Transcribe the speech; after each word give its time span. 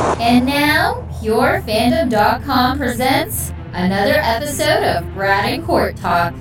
And 0.00 0.46
now, 0.46 1.06
PureFandom.com 1.20 2.78
presents 2.78 3.52
another 3.74 4.14
episode 4.14 4.82
of 4.82 5.12
Brad 5.12 5.52
and 5.52 5.62
Court 5.62 5.94
Talk. 5.96 6.32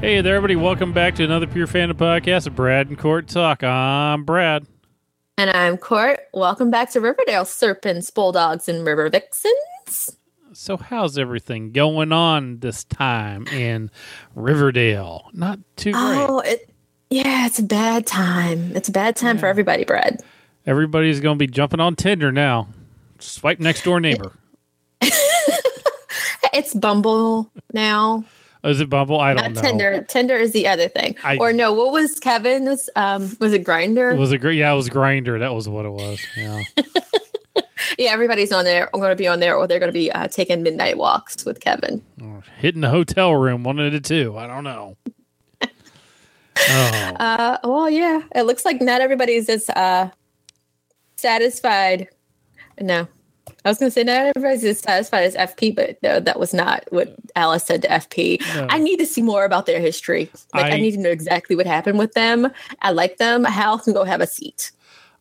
Hey 0.00 0.20
there, 0.20 0.36
everybody. 0.36 0.56
Welcome 0.56 0.92
back 0.92 1.14
to 1.14 1.24
another 1.24 1.46
Pure 1.46 1.68
Fandom 1.68 1.94
podcast 1.94 2.46
of 2.46 2.54
Brad 2.54 2.88
and 2.88 2.98
Court 2.98 3.26
Talk. 3.26 3.62
I'm 3.62 4.24
Brad. 4.24 4.66
And 5.38 5.48
I'm 5.48 5.78
Court. 5.78 6.20
Welcome 6.34 6.70
back 6.70 6.90
to 6.90 7.00
Riverdale 7.00 7.46
Serpents, 7.46 8.10
Bulldogs, 8.10 8.68
and 8.68 8.86
River 8.86 9.08
Vixens. 9.08 10.16
So, 10.52 10.76
how's 10.76 11.16
everything 11.16 11.72
going 11.72 12.12
on 12.12 12.58
this 12.58 12.84
time 12.84 13.46
in 13.46 13.90
Riverdale? 14.34 15.30
Not 15.32 15.58
too 15.76 15.92
great. 15.92 16.02
Oh, 16.02 16.40
it, 16.40 16.70
yeah, 17.08 17.46
it's 17.46 17.58
a 17.58 17.62
bad 17.62 18.06
time. 18.06 18.76
It's 18.76 18.90
a 18.90 18.92
bad 18.92 19.16
time 19.16 19.38
for 19.38 19.46
everybody, 19.46 19.84
Brad. 19.84 20.22
Everybody's 20.66 21.20
going 21.20 21.36
to 21.38 21.38
be 21.38 21.50
jumping 21.50 21.80
on 21.80 21.96
Tinder 21.96 22.30
now. 22.32 22.68
Swipe 23.18 23.60
next 23.60 23.84
door 23.84 24.00
neighbor. 24.00 24.32
It's 26.52 26.74
Bumble 26.74 27.50
now. 27.72 28.24
Oh, 28.64 28.70
is 28.70 28.80
it 28.80 28.90
Bumble? 28.90 29.20
I 29.20 29.34
don't 29.34 29.54
Not 29.54 29.54
know. 29.54 29.60
Tinder. 29.62 30.02
Tinder 30.08 30.36
is 30.36 30.52
the 30.52 30.66
other 30.66 30.88
thing. 30.88 31.16
I- 31.22 31.38
or 31.38 31.52
no, 31.52 31.72
what 31.72 31.92
was 31.92 32.18
Kevin's? 32.18 32.90
Um, 32.96 33.36
was 33.40 33.52
it 33.52 33.64
Grindr? 33.64 34.18
Was 34.18 34.32
it? 34.32 34.42
Yeah, 34.42 34.72
it 34.72 34.76
was 34.76 34.90
Grindr. 34.90 35.38
That 35.38 35.54
was 35.54 35.68
what 35.68 35.86
it 35.86 35.90
was. 35.90 36.20
Yeah. 36.36 36.62
yeah, 37.98 38.10
everybody's 38.10 38.52
on 38.52 38.64
there. 38.64 38.90
I'm 38.92 39.00
going 39.00 39.10
to 39.12 39.16
be 39.16 39.28
on 39.28 39.40
there, 39.40 39.56
or 39.56 39.66
they're 39.66 39.78
going 39.78 39.88
to 39.92 39.98
be 39.98 40.10
uh, 40.10 40.26
taking 40.28 40.62
midnight 40.62 40.98
walks 40.98 41.44
with 41.44 41.60
Kevin. 41.60 42.02
Or 42.20 42.42
Hitting 42.58 42.80
the 42.80 42.90
hotel 42.90 43.34
room, 43.34 43.62
one 43.62 43.78
of 43.78 43.92
the 43.92 44.00
two. 44.00 44.36
I 44.36 44.46
don't 44.46 44.64
know. 44.64 44.96
Oh, 45.62 45.66
Uh, 47.20 47.56
well, 47.64 47.88
yeah, 47.88 48.22
it 48.34 48.42
looks 48.42 48.64
like 48.66 48.82
not 48.82 49.00
everybody's 49.00 49.48
as 49.48 49.70
uh, 49.70 50.10
satisfied. 51.20 52.08
No, 52.80 53.06
I 53.64 53.68
was 53.68 53.78
going 53.78 53.88
to 53.88 53.94
say 53.94 54.04
not 54.04 54.26
everybody's 54.36 54.64
as 54.64 54.78
satisfied 54.80 55.24
as 55.24 55.36
FP, 55.36 55.74
but 55.74 56.02
no, 56.02 56.18
that 56.20 56.38
was 56.40 56.54
not 56.54 56.84
what 56.90 57.14
Alice 57.36 57.64
said 57.64 57.82
to 57.82 57.88
FP. 57.88 58.40
No. 58.56 58.66
I 58.70 58.78
need 58.78 58.96
to 58.98 59.06
see 59.06 59.22
more 59.22 59.44
about 59.44 59.66
their 59.66 59.80
history. 59.80 60.30
Like, 60.54 60.64
I, 60.66 60.76
I- 60.76 60.80
need 60.80 60.92
to 60.92 60.98
know 61.00 61.10
exactly 61.10 61.56
what 61.56 61.66
happened 61.66 61.98
with 61.98 62.12
them. 62.12 62.50
I 62.82 62.90
like 62.92 63.18
them. 63.18 63.44
Hal 63.44 63.78
can 63.78 63.92
go 63.92 64.04
have 64.04 64.20
a 64.20 64.26
seat. 64.26 64.72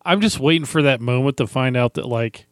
I'm 0.06 0.22
just 0.22 0.40
waiting 0.40 0.66
for 0.66 0.82
that 0.84 1.02
moment 1.02 1.38
to 1.38 1.48
find 1.48 1.76
out 1.76 1.96
that 1.96 2.08
like 2.08 2.48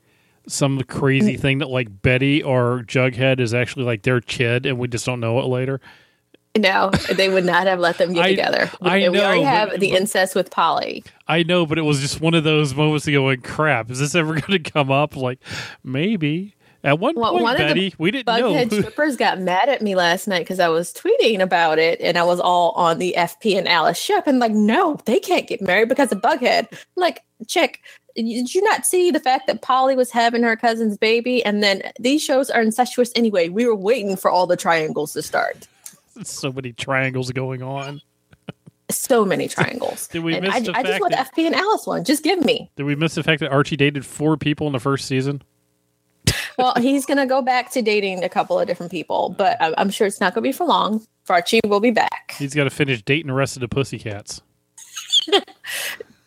some 0.48 0.82
crazy 0.84 1.36
Mm. 1.38 1.40
thing 1.40 1.58
that 1.60 1.70
like 1.70 2.02
Betty 2.02 2.44
or 2.44 2.84
Jughead 2.86 3.40
is 3.40 3.54
actually 3.54 3.86
like 3.86 4.04
their 4.04 4.20
kid, 4.22 4.66
and 4.66 4.78
we 4.78 4.88
just 4.90 5.06
don't 5.06 5.20
know 5.22 5.40
it 5.40 5.46
later. 5.46 5.80
No, 6.58 6.90
they 7.14 7.30
would 7.30 7.46
not 7.46 7.68
have 7.68 7.80
let 7.80 7.98
them 7.98 8.14
get 8.14 8.26
I- 8.26 8.30
together. 8.30 8.72
I 8.82 8.98
and 8.98 9.14
we 9.14 9.20
already 9.22 9.44
have 9.44 9.70
but- 9.70 9.80
the 9.80 9.92
but- 9.92 10.00
incest 10.02 10.36
with 10.36 10.50
Polly. 10.52 11.04
I 11.28 11.44
know, 11.44 11.66
but 11.66 11.78
it 11.78 11.84
was 11.84 12.00
just 12.00 12.22
one 12.22 12.34
of 12.34 12.44
those 12.44 12.74
moments 12.74 13.06
to 13.06 13.12
go, 13.12 13.24
like, 13.26 13.44
crap, 13.44 13.92
is 13.92 14.00
this 14.00 14.16
ever 14.16 14.34
going 14.42 14.64
to 14.64 14.72
come 14.72 14.92
up? 14.92 15.16
Like, 15.16 15.40
maybe. 15.84 16.54
At 16.84 17.00
one 17.00 17.16
Well, 17.16 17.32
point, 17.32 17.44
one 17.44 17.54
of 17.54 17.58
the 17.58 17.66
Betty, 17.66 17.94
we 17.98 18.12
didn't 18.12 18.28
know. 18.28 18.54
Bughead 18.54 18.70
strippers 18.72 19.18
got 19.18 19.40
mad 19.42 19.68
at 19.68 19.82
me 19.82 19.96
last 19.96 20.28
night 20.28 20.40
because 20.42 20.60
I 20.60 20.70
was 20.70 20.94
tweeting 20.94 21.42
about 21.42 21.80
it 21.80 22.00
and 22.00 22.18
I 22.18 22.24
was 22.24 22.40
all 22.40 22.72
on 22.72 23.00
the 23.00 23.16
FP 23.18 23.58
and 23.58 23.68
Alice 23.68 23.98
ship 23.98 24.24
and 24.28 24.40
like, 24.40 24.52
no, 24.54 24.98
they 25.06 25.20
can't 25.20 25.48
get 25.48 25.60
married 25.62 25.90
because 25.90 26.12
of 26.14 26.22
Bughead. 26.22 26.68
Like, 26.96 27.24
chick, 27.48 27.82
did 28.16 28.54
you 28.54 28.62
not 28.64 28.86
see 28.86 29.12
the 29.12 29.20
fact 29.20 29.48
that 29.48 29.62
Polly 29.64 29.96
was 29.96 30.12
having 30.12 30.44
her 30.44 30.56
cousin's 30.56 30.98
baby? 30.98 31.44
And 31.44 31.62
then 31.62 31.82
these 32.00 32.24
shows 32.24 32.50
are 32.50 32.62
incestuous 32.62 33.12
anyway. 33.16 33.50
We 33.50 33.66
were 33.66 33.76
waiting 33.76 34.16
for 34.16 34.30
all 34.32 34.48
the 34.48 34.56
triangles 34.56 35.14
to 35.14 35.22
start. 35.24 35.68
so 36.24 36.52
many 36.52 36.74
triangles 36.74 37.32
going 37.32 37.62
on. 37.62 38.02
So 38.90 39.26
many 39.26 39.48
triangles. 39.48 40.08
Did 40.12 40.24
we 40.24 40.40
miss 40.40 40.54
I, 40.54 40.60
the 40.62 40.78
I 40.78 40.84
just 40.84 41.02
want 41.02 41.14
that- 41.14 41.34
FP 41.36 41.46
and 41.46 41.56
Alice 41.56 41.86
one. 41.86 42.04
Just 42.04 42.24
give 42.24 42.44
me. 42.44 42.72
Did 42.76 42.84
we 42.84 42.96
miss 42.96 43.16
the 43.16 43.24
fact 43.24 43.42
that 43.42 43.52
Archie 43.52 43.76
dated 43.76 44.06
four 44.06 44.38
people 44.38 44.68
in 44.68 44.74
the 44.74 44.80
first 44.80 45.06
season? 45.06 45.42
Well, 46.58 46.74
he's 46.78 47.06
going 47.06 47.18
to 47.18 47.28
go 47.28 47.42
back 47.42 47.72
to 47.72 47.82
dating 47.82 48.24
a 48.24 48.30
couple 48.30 48.60
of 48.60 48.68
different 48.68 48.92
people, 48.92 49.30
but 49.38 49.58
I'm, 49.62 49.76
I'm 49.78 49.90
sure 49.92 50.08
it's 50.08 50.20
not 50.20 50.34
going 50.34 50.44
to 50.44 50.48
be 50.48 50.52
for 50.52 50.66
long. 50.66 51.06
Archie 51.30 51.60
will 51.66 51.80
be 51.80 51.92
back. 51.92 52.34
He's 52.38 52.56
got 52.56 52.64
to 52.64 52.70
finish 52.70 53.02
dating 53.04 53.28
the 53.28 53.34
rest 53.34 53.58
of 53.58 53.60
the 53.60 53.68
pussycats. 53.68 54.42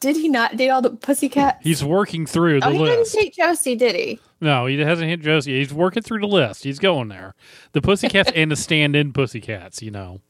Did 0.01 0.17
he 0.17 0.29
not 0.29 0.57
date 0.57 0.71
all 0.71 0.81
the 0.83 0.91
pussycats? 0.91 1.59
He's 1.63 1.85
working 1.85 2.25
through 2.27 2.61
the 2.61 2.67
Oh, 2.67 2.71
he 2.71 2.79
didn't 2.85 3.13
date 3.13 3.35
Josie, 3.37 3.77
did 3.77 3.95
he? 3.95 4.19
No, 4.41 4.65
he 4.67 4.79
hasn't 4.79 5.09
hit 5.11 5.21
Josie. 5.21 5.59
He's 5.59 5.75
working 5.75 6.03
through 6.03 6.21
the 6.21 6.27
list. 6.27 6.65
He's 6.65 6.79
going 6.79 7.09
there. 7.09 7.35
The 7.73 7.83
pussycats 7.83 8.31
and 8.35 8.51
the 8.51 8.57
stand-in 8.57 9.13
pussycats. 9.13 9.83
You 9.83 9.91
know, 9.91 10.21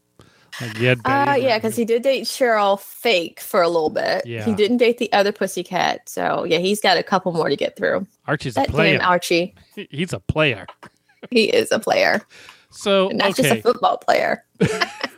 like 0.60 0.76
you 0.78 0.88
Uh, 1.04 1.36
yeah, 1.40 1.56
because 1.58 1.76
he 1.76 1.84
did 1.84 2.02
date 2.02 2.24
Cheryl 2.24 2.80
fake 2.80 3.38
for 3.38 3.62
a 3.62 3.68
little 3.68 3.90
bit. 3.90 4.26
Yeah. 4.26 4.44
He 4.44 4.52
didn't 4.54 4.78
date 4.78 4.98
the 4.98 5.12
other 5.12 5.30
pussycat. 5.30 6.08
So, 6.08 6.42
yeah, 6.44 6.58
he's 6.58 6.80
got 6.80 6.96
a 6.98 7.04
couple 7.04 7.32
more 7.32 7.48
to 7.48 7.56
get 7.56 7.76
through. 7.76 8.04
Archie's 8.26 8.56
a 8.56 8.60
That 8.60 8.68
player. 8.70 8.98
damn 8.98 9.08
Archie. 9.08 9.54
He's 9.90 10.12
a 10.12 10.18
player. 10.18 10.66
He 11.30 11.44
is 11.44 11.70
a 11.70 11.78
player, 11.78 12.22
So 12.70 13.08
not 13.08 13.36
just 13.36 13.50
a 13.50 13.62
football 13.62 13.98
player. 13.98 14.44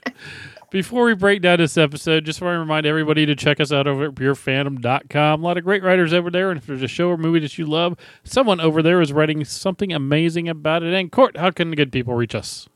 before 0.73 1.05
we 1.05 1.15
break 1.15 1.43
down 1.43 1.59
this 1.59 1.77
episode, 1.77 2.25
just 2.25 2.41
want 2.41 2.55
to 2.55 2.59
remind 2.59 2.87
everybody 2.87 3.27
to 3.27 3.37
check 3.37 3.61
us 3.61 3.71
out 3.71 3.87
over 3.87 4.07
at 4.07 4.15
purefandom.com. 4.15 5.41
A 5.41 5.45
lot 5.45 5.59
of 5.59 5.65
great 5.65 5.83
writers 5.83 6.15
over 6.15 6.31
there, 6.31 6.51
and 6.51 6.59
if 6.59 6.67
there's 6.67 6.83
a 6.83 6.89
show 6.89 7.11
or 7.11 7.19
movie 7.19 7.41
that 7.41 7.59
you 7.59 7.67
love, 7.67 7.97
someone 8.25 8.59
over 8.59 8.83
there 8.83 9.01
is 9.03 9.13
writing 9.13 9.45
something 9.45 9.93
amazing 9.93 10.49
about 10.49 10.83
it. 10.83 10.95
And 10.95 11.13
Court, 11.13 11.37
how 11.37 11.51
can 11.51 11.71
the 11.71 11.77
good 11.77 11.93
people 11.93 12.15
reach 12.15 12.35
us? 12.35 12.69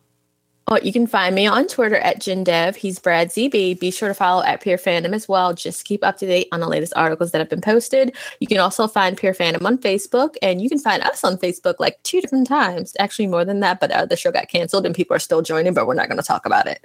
Well, 0.69 0.81
you 0.82 0.93
can 0.93 1.06
find 1.06 1.32
me 1.32 1.47
on 1.47 1.69
Twitter 1.69 1.94
at 1.94 2.21
JinDev. 2.21 2.75
He's 2.75 2.99
Brad 2.99 3.28
ZB. 3.28 3.78
Be 3.78 3.91
sure 3.93 4.09
to 4.09 4.15
follow 4.15 4.43
at 4.43 4.60
Pure 4.60 4.78
Fandom 4.78 5.12
as 5.12 5.28
well. 5.28 5.54
Just 5.54 5.84
keep 5.84 6.03
up 6.03 6.19
to 6.19 6.27
date 6.27 6.49
on 6.50 6.59
the 6.59 6.66
latest 6.66 6.93
articles 6.97 7.31
that 7.31 7.38
have 7.38 7.49
been 7.49 7.60
posted. 7.60 8.16
You 8.41 8.49
can 8.49 8.59
also 8.59 8.88
find 8.88 9.16
Pure 9.16 9.34
Fandom 9.34 9.65
on 9.65 9.78
Facebook, 9.78 10.34
and 10.43 10.60
you 10.60 10.69
can 10.69 10.81
find 10.81 11.04
us 11.04 11.22
on 11.22 11.37
Facebook 11.37 11.77
like 11.78 12.03
two 12.03 12.21
different 12.21 12.49
times. 12.49 12.97
Actually, 12.99 13.28
more 13.28 13.44
than 13.44 13.60
that, 13.60 13.78
but 13.78 13.93
uh, 13.93 14.06
the 14.06 14.16
show 14.16 14.32
got 14.32 14.49
canceled 14.49 14.84
and 14.84 14.93
people 14.93 15.15
are 15.15 15.21
still 15.21 15.41
joining, 15.41 15.72
but 15.72 15.87
we're 15.87 15.94
not 15.94 16.09
going 16.09 16.21
to 16.21 16.27
talk 16.27 16.44
about 16.44 16.66
it. 16.66 16.84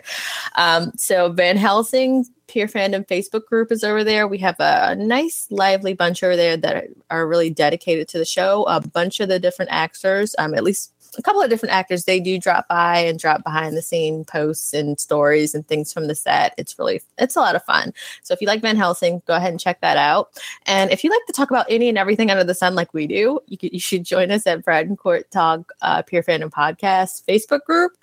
Um, 0.57 0.91
so, 0.95 1.31
Van 1.31 1.57
Helsing, 1.57 2.27
Pure 2.45 2.67
Fandom 2.67 3.07
Facebook 3.07 3.45
group 3.45 3.71
is 3.71 3.83
over 3.83 4.03
there. 4.03 4.27
We 4.27 4.37
have 4.39 4.57
a 4.59 4.95
nice, 4.95 5.47
lively 5.49 5.95
bunch 5.95 6.21
over 6.21 6.35
there 6.35 6.55
that 6.55 6.85
are 7.09 7.27
really 7.27 7.49
dedicated 7.49 8.07
to 8.09 8.19
the 8.19 8.25
show. 8.25 8.63
A 8.65 8.79
bunch 8.79 9.19
of 9.19 9.27
the 9.27 9.39
different 9.39 9.71
actors, 9.71 10.35
um, 10.37 10.53
at 10.53 10.63
least 10.63 10.93
a 11.17 11.21
couple 11.21 11.41
of 11.41 11.49
different 11.49 11.73
actors 11.73 12.05
they 12.05 12.19
do 12.19 12.39
drop 12.39 12.67
by 12.67 12.99
and 12.99 13.19
drop 13.19 13.43
behind 13.43 13.75
the 13.75 13.81
scene 13.81 14.23
posts 14.25 14.73
and 14.73 14.99
stories 14.99 15.53
and 15.53 15.67
things 15.67 15.91
from 15.91 16.07
the 16.07 16.15
set. 16.15 16.53
It's 16.57 16.77
really 16.79 17.01
it's 17.17 17.35
a 17.35 17.39
lot 17.39 17.55
of 17.55 17.63
fun. 17.63 17.93
So 18.23 18.33
if 18.33 18.41
you 18.41 18.47
like 18.47 18.61
van 18.61 18.77
helsing 18.77 19.21
go 19.25 19.35
ahead 19.35 19.51
and 19.51 19.59
check 19.59 19.81
that 19.81 19.97
out. 19.97 20.29
And 20.65 20.91
if 20.91 21.03
you 21.03 21.09
like 21.09 21.25
to 21.27 21.33
talk 21.33 21.49
about 21.49 21.65
any 21.69 21.89
and 21.89 21.97
everything 21.97 22.31
under 22.31 22.43
the 22.43 22.55
sun 22.55 22.75
like 22.75 22.93
we 22.93 23.07
do 23.07 23.39
you, 23.47 23.57
could, 23.57 23.73
you 23.73 23.79
should 23.79 24.03
join 24.03 24.31
us 24.31 24.47
at 24.47 24.63
brad 24.63 24.87
and 24.87 24.97
court 24.97 25.29
talk 25.31 25.71
uh, 25.81 26.01
pure 26.01 26.23
fandom 26.23 26.49
podcast 26.49 27.25
facebook 27.25 27.63
group. 27.65 27.97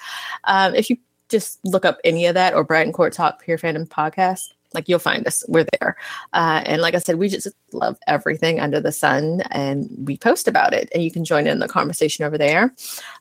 Um, 0.44 0.74
if 0.74 0.90
you 0.90 0.98
just 1.28 1.64
look 1.64 1.84
up 1.84 1.98
any 2.04 2.26
of 2.26 2.34
that 2.34 2.54
or 2.54 2.64
brad 2.64 2.86
and 2.86 2.94
court 2.94 3.12
talk 3.12 3.42
pure 3.42 3.58
fandom 3.58 3.86
podcast 3.86 4.52
like 4.74 4.88
you'll 4.88 4.98
find 4.98 5.26
us 5.26 5.44
we're 5.48 5.66
there 5.78 5.96
uh, 6.32 6.62
and 6.66 6.82
like 6.82 6.94
i 6.94 6.98
said 6.98 7.16
we 7.16 7.28
just 7.28 7.48
love 7.72 7.98
everything 8.06 8.60
under 8.60 8.80
the 8.80 8.92
sun 8.92 9.42
and 9.50 9.88
we 10.06 10.16
post 10.16 10.48
about 10.48 10.72
it 10.72 10.88
and 10.94 11.02
you 11.02 11.10
can 11.10 11.24
join 11.24 11.46
in 11.46 11.58
the 11.58 11.68
conversation 11.68 12.24
over 12.24 12.38
there 12.38 12.74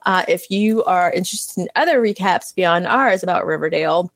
uh, 0.05 0.23
if 0.27 0.49
you 0.49 0.83
are 0.85 1.11
interested 1.11 1.61
in 1.61 1.69
other 1.75 2.01
recaps 2.01 2.53
beyond 2.53 2.85
ours 2.85 3.23
about 3.23 3.45
riverdale 3.45 4.11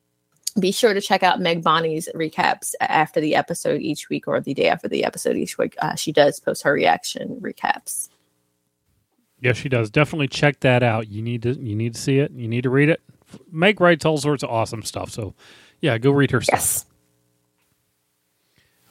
be 0.59 0.71
sure 0.71 0.93
to 0.93 1.01
check 1.01 1.23
out 1.23 1.39
meg 1.39 1.63
bonnie's 1.63 2.09
recaps 2.13 2.73
after 2.81 3.21
the 3.21 3.35
episode 3.35 3.81
each 3.81 4.09
week 4.09 4.27
or 4.27 4.39
the 4.41 4.53
day 4.53 4.67
after 4.67 4.87
the 4.87 5.03
episode 5.03 5.37
each 5.37 5.57
week 5.57 5.75
uh, 5.81 5.95
she 5.95 6.11
does 6.11 6.39
post 6.39 6.63
her 6.63 6.73
reaction 6.73 7.39
recaps 7.41 8.09
Yes, 9.41 9.57
she 9.57 9.69
does. 9.69 9.89
Definitely 9.89 10.27
check 10.27 10.59
that 10.59 10.83
out. 10.83 11.09
You 11.09 11.21
need 11.23 11.41
to 11.43 11.53
you 11.59 11.75
need 11.75 11.95
to 11.95 11.99
see 11.99 12.19
it. 12.19 12.31
You 12.31 12.47
need 12.47 12.61
to 12.61 12.69
read 12.69 12.89
it. 12.89 13.01
Meg 13.51 13.81
writes 13.81 14.05
all 14.05 14.17
sorts 14.17 14.43
of 14.43 14.49
awesome 14.49 14.83
stuff. 14.83 15.09
So, 15.09 15.33
yeah, 15.81 15.97
go 15.97 16.11
read 16.11 16.31
her 16.31 16.41
stuff. 16.41 16.85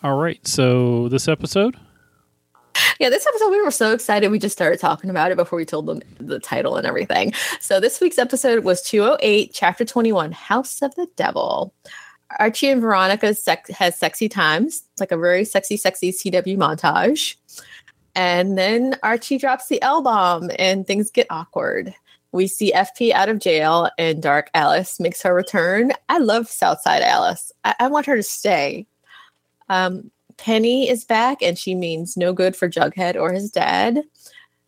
All 0.02 0.16
right. 0.16 0.44
So 0.46 1.08
this 1.08 1.28
episode, 1.28 1.76
Yeah, 2.98 3.10
this 3.10 3.26
episode 3.26 3.50
we 3.50 3.60
were 3.62 3.70
so 3.70 3.92
excited 3.92 4.30
we 4.30 4.38
just 4.38 4.56
started 4.56 4.78
talking 4.80 5.10
about 5.10 5.30
it 5.30 5.36
before 5.36 5.56
we 5.56 5.64
told 5.64 5.86
them 5.86 6.00
the 6.18 6.38
title 6.38 6.76
and 6.76 6.86
everything. 6.86 7.32
So 7.60 7.80
this 7.80 8.00
week's 8.00 8.18
episode 8.18 8.64
was 8.64 8.82
208, 8.82 9.52
chapter 9.52 9.84
21, 9.84 10.32
House 10.32 10.80
of 10.82 10.94
the 10.94 11.06
Devil. 11.16 11.74
Archie 12.38 12.70
and 12.70 12.80
Veronica 12.80 13.34
sec- 13.34 13.68
has 13.68 13.98
sexy 13.98 14.28
times, 14.28 14.84
like 15.00 15.12
a 15.12 15.16
very 15.16 15.44
sexy, 15.44 15.76
sexy 15.76 16.12
CW 16.12 16.56
montage. 16.56 17.36
And 18.14 18.56
then 18.56 18.96
Archie 19.02 19.38
drops 19.38 19.68
the 19.68 19.82
L 19.82 20.02
bomb 20.02 20.50
and 20.58 20.86
things 20.86 21.10
get 21.10 21.26
awkward. 21.30 21.94
We 22.32 22.46
see 22.46 22.72
FP 22.72 23.12
out 23.12 23.28
of 23.28 23.40
jail 23.40 23.90
and 23.98 24.22
Dark 24.22 24.50
Alice 24.54 25.00
makes 25.00 25.22
her 25.22 25.34
return. 25.34 25.92
I 26.08 26.18
love 26.18 26.48
Southside 26.48 27.02
Alice. 27.02 27.50
I, 27.64 27.74
I 27.80 27.88
want 27.88 28.06
her 28.06 28.16
to 28.16 28.22
stay. 28.22 28.86
Um, 29.70 30.10
Penny 30.36 30.88
is 30.88 31.04
back 31.04 31.42
and 31.42 31.58
she 31.58 31.74
means 31.74 32.16
no 32.16 32.32
good 32.32 32.56
for 32.56 32.68
Jughead 32.68 33.14
or 33.14 33.32
his 33.32 33.50
dad. 33.50 34.02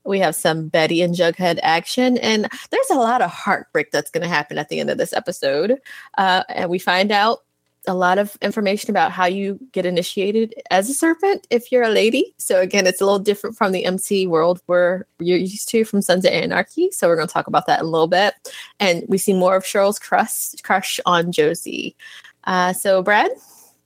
We 0.05 0.19
have 0.21 0.35
some 0.35 0.69
Betty 0.69 1.01
and 1.03 1.15
Jughead 1.15 1.61
action, 1.63 2.19
and 2.19 2.49
there's 2.71 2.91
a 2.91 2.97
lot 2.97 3.23
of 3.23 3.31
heartbreak 3.31 3.93
that's 3.93 4.11
going 4.11 4.23
to 4.23 4.29
happen 4.29 4.59
at 4.59 4.69
the 4.69 4.81
end 4.81 4.91
of 4.91 4.99
this 4.99 5.13
episode. 5.13 5.79
Uh, 6.19 6.43
and 6.49 6.69
we 6.69 6.81
find 6.81 7.13
out 7.13 7.45
a 7.87 7.95
lot 7.95 8.19
of 8.19 8.37
information 8.43 8.91
about 8.91 9.13
how 9.13 9.27
you 9.27 9.59
get 9.73 9.87
initiated 9.87 10.55
as 10.71 10.91
a 10.91 10.95
serpent 10.95 11.47
if 11.51 11.71
you're 11.71 11.83
a 11.83 11.89
lady. 11.89 12.35
So 12.39 12.61
again, 12.61 12.87
it's 12.87 13.01
a 13.01 13.05
little 13.05 13.19
different 13.19 13.57
from 13.57 13.73
the 13.73 13.85
MC 13.85 14.27
world 14.27 14.61
where 14.67 15.07
you're 15.19 15.39
used 15.39 15.69
to 15.71 15.85
from 15.85 16.03
Sons 16.03 16.25
of 16.25 16.33
Anarchy. 16.33 16.91
So 16.91 17.09
we're 17.09 17.17
going 17.17 17.29
to 17.29 17.35
talk 17.35 17.47
about 17.47 17.67
that 17.67 17.81
in 17.81 17.87
a 17.87 17.89
little 17.89 18.09
bit. 18.09 18.35
And 18.79 19.05
we 19.09 19.19
see 19.19 19.35
more 19.35 19.57
of 19.57 19.65
Cheryl's 19.65 19.99
crush 19.99 20.53
crush 20.63 21.01
on 21.07 21.33
Josie. 21.33 21.97
Uh, 22.45 22.73
so 22.73 23.03
Brad, 23.03 23.31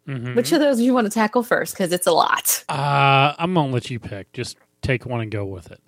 Mhm. 0.06 0.34
which 0.36 0.52
of 0.52 0.60
those 0.60 0.78
do 0.78 0.84
you 0.84 0.94
want 0.94 1.06
to 1.06 1.10
tackle 1.10 1.42
first? 1.42 1.74
Because 1.74 1.92
it's 1.92 2.06
a 2.06 2.12
lot. 2.12 2.64
Uh, 2.68 3.34
I'm 3.38 3.54
gonna 3.54 3.72
let 3.72 3.90
you 3.90 3.98
pick. 3.98 4.32
Just 4.32 4.56
take 4.82 5.04
one 5.06 5.20
and 5.20 5.30
go 5.30 5.44
with 5.44 5.70
it. 5.70 5.80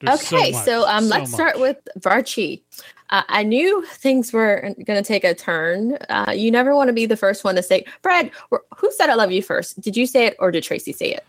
There's 0.00 0.20
okay, 0.32 0.52
much, 0.52 0.64
so, 0.64 0.86
um, 0.86 1.08
let's 1.08 1.30
much. 1.30 1.34
start 1.34 1.58
with 1.60 1.78
Varchi. 1.98 2.62
Uh, 3.10 3.22
I 3.28 3.42
knew 3.42 3.84
things 3.86 4.32
were 4.32 4.74
going 4.86 5.02
to 5.02 5.06
take 5.06 5.24
a 5.24 5.34
turn. 5.34 5.96
Uh, 6.08 6.32
you 6.34 6.50
never 6.50 6.74
want 6.74 6.88
to 6.88 6.92
be 6.92 7.06
the 7.06 7.16
first 7.16 7.44
one 7.44 7.54
to 7.56 7.62
say, 7.62 7.84
Brad, 8.02 8.30
who 8.76 8.92
said 8.92 9.08
I 9.10 9.14
love 9.14 9.32
you 9.32 9.42
first? 9.42 9.80
Did 9.80 9.96
you 9.96 10.06
say 10.06 10.26
it 10.26 10.36
or 10.38 10.50
did 10.50 10.62
Tracy 10.64 10.92
say 10.92 11.12
it? 11.12 11.24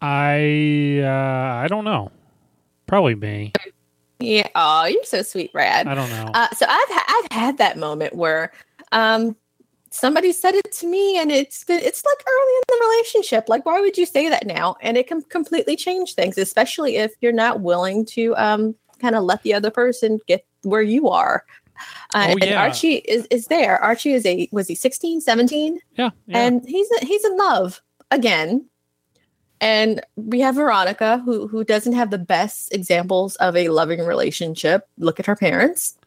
I 0.00 1.00
uh, 1.02 1.62
I 1.62 1.66
don't 1.68 1.84
know. 1.84 2.10
Probably 2.86 3.14
me. 3.14 3.52
Yeah. 4.20 4.48
Oh, 4.54 4.86
you're 4.86 5.04
so 5.04 5.22
sweet, 5.22 5.52
Brad. 5.52 5.86
I 5.86 5.94
don't 5.94 6.10
know. 6.10 6.30
Uh, 6.34 6.48
so 6.50 6.66
I've 6.68 6.88
ha- 6.88 7.22
I've 7.30 7.32
had 7.36 7.58
that 7.58 7.76
moment 7.78 8.14
where 8.14 8.52
um, 8.92 9.36
somebody 9.98 10.32
said 10.32 10.54
it 10.54 10.72
to 10.72 10.86
me, 10.86 11.18
and 11.18 11.30
it's 11.30 11.64
been 11.64 11.80
it's 11.80 12.04
like 12.04 12.24
early 12.26 12.52
in 12.54 12.62
the 12.68 12.86
relationship. 12.88 13.48
Like, 13.48 13.66
why 13.66 13.80
would 13.80 13.98
you 13.98 14.06
say 14.06 14.28
that 14.28 14.46
now? 14.46 14.76
And 14.80 14.96
it 14.96 15.06
can 15.06 15.22
completely 15.22 15.76
change 15.76 16.14
things, 16.14 16.38
especially 16.38 16.96
if 16.96 17.12
you're 17.20 17.32
not 17.32 17.60
willing 17.60 18.04
to 18.06 18.34
um, 18.36 18.74
kind 19.00 19.14
of 19.14 19.24
let 19.24 19.42
the 19.42 19.54
other 19.54 19.70
person 19.70 20.18
get 20.26 20.44
where 20.62 20.82
you 20.82 21.08
are. 21.08 21.44
Uh, 22.14 22.28
Oh, 22.30 22.36
And. 22.42 22.54
Archie 22.54 22.96
is, 22.96 23.26
is 23.30 23.46
there. 23.46 23.78
Archie 23.82 24.12
is 24.12 24.26
a 24.26 24.48
was 24.52 24.66
he 24.68 24.74
16, 24.74 25.20
17? 25.20 25.78
yeah, 25.96 26.10
yeah. 26.26 26.38
and 26.38 26.66
he's 26.66 26.88
he's 27.02 27.24
in 27.24 27.36
love 27.36 27.80
again. 28.10 28.66
And 29.60 30.00
we 30.14 30.38
have 30.40 30.54
Veronica, 30.54 31.20
who 31.24 31.48
who 31.48 31.64
doesn't 31.64 31.92
have 31.94 32.10
the 32.10 32.18
best 32.18 32.72
examples 32.72 33.34
of 33.36 33.56
a 33.56 33.68
loving 33.68 34.04
relationship. 34.04 34.88
Look 34.98 35.18
at 35.18 35.26
her 35.26 35.34
parents. 35.34 35.97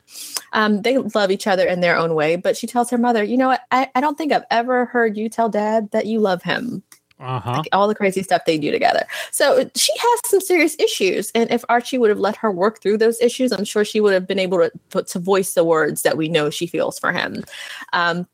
Um, 0.54 0.82
they 0.82 0.98
love 0.98 1.32
each 1.32 1.48
other 1.48 1.66
in 1.66 1.82
their 1.82 1.98
own 1.98 2.14
way, 2.16 2.36
but 2.36 2.58
she 2.58 2.68
tells 2.68 2.90
her 2.90 2.98
mother, 2.98 3.24
"You 3.24 3.38
know 3.38 3.48
what? 3.48 3.62
I, 3.72 3.90
I 3.96 4.02
don't 4.02 4.18
think 4.18 4.32
I've 4.32 4.46
ever 4.52 4.86
heard 4.86 5.18
you 5.18 5.30
tell 5.30 5.50
Dad 5.50 5.92
that 5.92 6.06
you 6.06 6.20
love 6.20 6.44
him." 6.44 6.84
uh 7.22 7.40
huh. 7.40 7.52
Like 7.58 7.70
all 7.72 7.88
the 7.88 7.96
crazy 7.96 8.24
stuff 8.24 8.44
they 8.46 8.58
do 8.58 8.72
together. 8.72 9.06
So 9.32 9.70
she 9.76 9.94
has 9.98 10.20
some 10.26 10.42
serious 10.42 10.76
issues, 10.80 11.32
and 11.36 11.52
if 11.52 11.64
Archie 11.70 11.98
would 11.98 12.10
have 12.10 12.20
let 12.20 12.36
her 12.38 12.52
work 12.52 12.82
through 12.82 12.98
those 12.98 13.22
issues, 13.22 13.52
I'm 13.52 13.66
sure 13.66 13.86
she 13.86 14.02
would 14.02 14.14
have 14.14 14.28
been 14.28 14.40
able 14.40 14.58
to 14.58 14.72
put 14.90 15.08
to 15.08 15.20
voice 15.20 15.54
the 15.54 15.64
words 15.64 16.02
that 16.02 16.18
we 16.18 16.30
know 16.30 16.50
she 16.50 16.66
feels 16.68 16.98
for 16.98 17.12
him. 17.12 17.44
Um, 17.94 18.28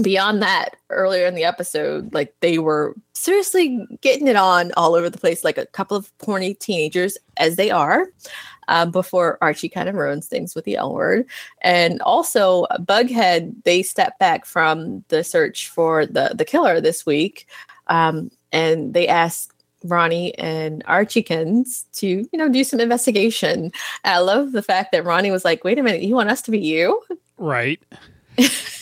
beyond 0.00 0.42
that, 0.42 0.76
earlier 0.88 1.26
in 1.26 1.34
the 1.34 1.44
episode, 1.44 2.12
like 2.12 2.34
they 2.40 2.58
were 2.58 2.94
seriously 3.14 3.86
getting 4.00 4.28
it 4.28 4.36
on 4.36 4.72
all 4.76 4.94
over 4.94 5.10
the 5.10 5.18
place, 5.18 5.44
like 5.44 5.58
a 5.58 5.66
couple 5.66 5.96
of 5.96 6.10
horny 6.22 6.54
teenagers, 6.54 7.16
as 7.36 7.56
they 7.56 7.70
are. 7.70 8.06
Um, 8.68 8.92
before 8.92 9.36
Archie 9.42 9.68
kind 9.68 9.88
of 9.88 9.96
ruins 9.96 10.28
things 10.28 10.54
with 10.54 10.64
the 10.64 10.76
L 10.76 10.94
word. 10.94 11.26
And 11.60 12.00
also, 12.02 12.66
Bughead, 12.78 13.52
they 13.64 13.82
step 13.82 14.16
back 14.20 14.46
from 14.46 15.02
the 15.08 15.24
search 15.24 15.68
for 15.68 16.06
the, 16.06 16.34
the 16.36 16.44
killer 16.44 16.80
this 16.80 17.04
week. 17.04 17.48
Um, 17.88 18.30
and 18.52 18.94
they 18.94 19.08
asked 19.08 19.52
Ronnie 19.82 20.38
and 20.38 20.84
Archiekins 20.84 21.84
to, 21.94 22.06
you 22.06 22.38
know, 22.38 22.48
do 22.48 22.62
some 22.62 22.78
investigation. 22.78 23.72
I 24.04 24.18
love 24.18 24.52
the 24.52 24.62
fact 24.62 24.92
that 24.92 25.04
Ronnie 25.04 25.32
was 25.32 25.44
like, 25.44 25.64
wait 25.64 25.80
a 25.80 25.82
minute, 25.82 26.02
you 26.02 26.14
want 26.14 26.30
us 26.30 26.42
to 26.42 26.52
be 26.52 26.60
you? 26.60 27.02
Right. 27.38 27.80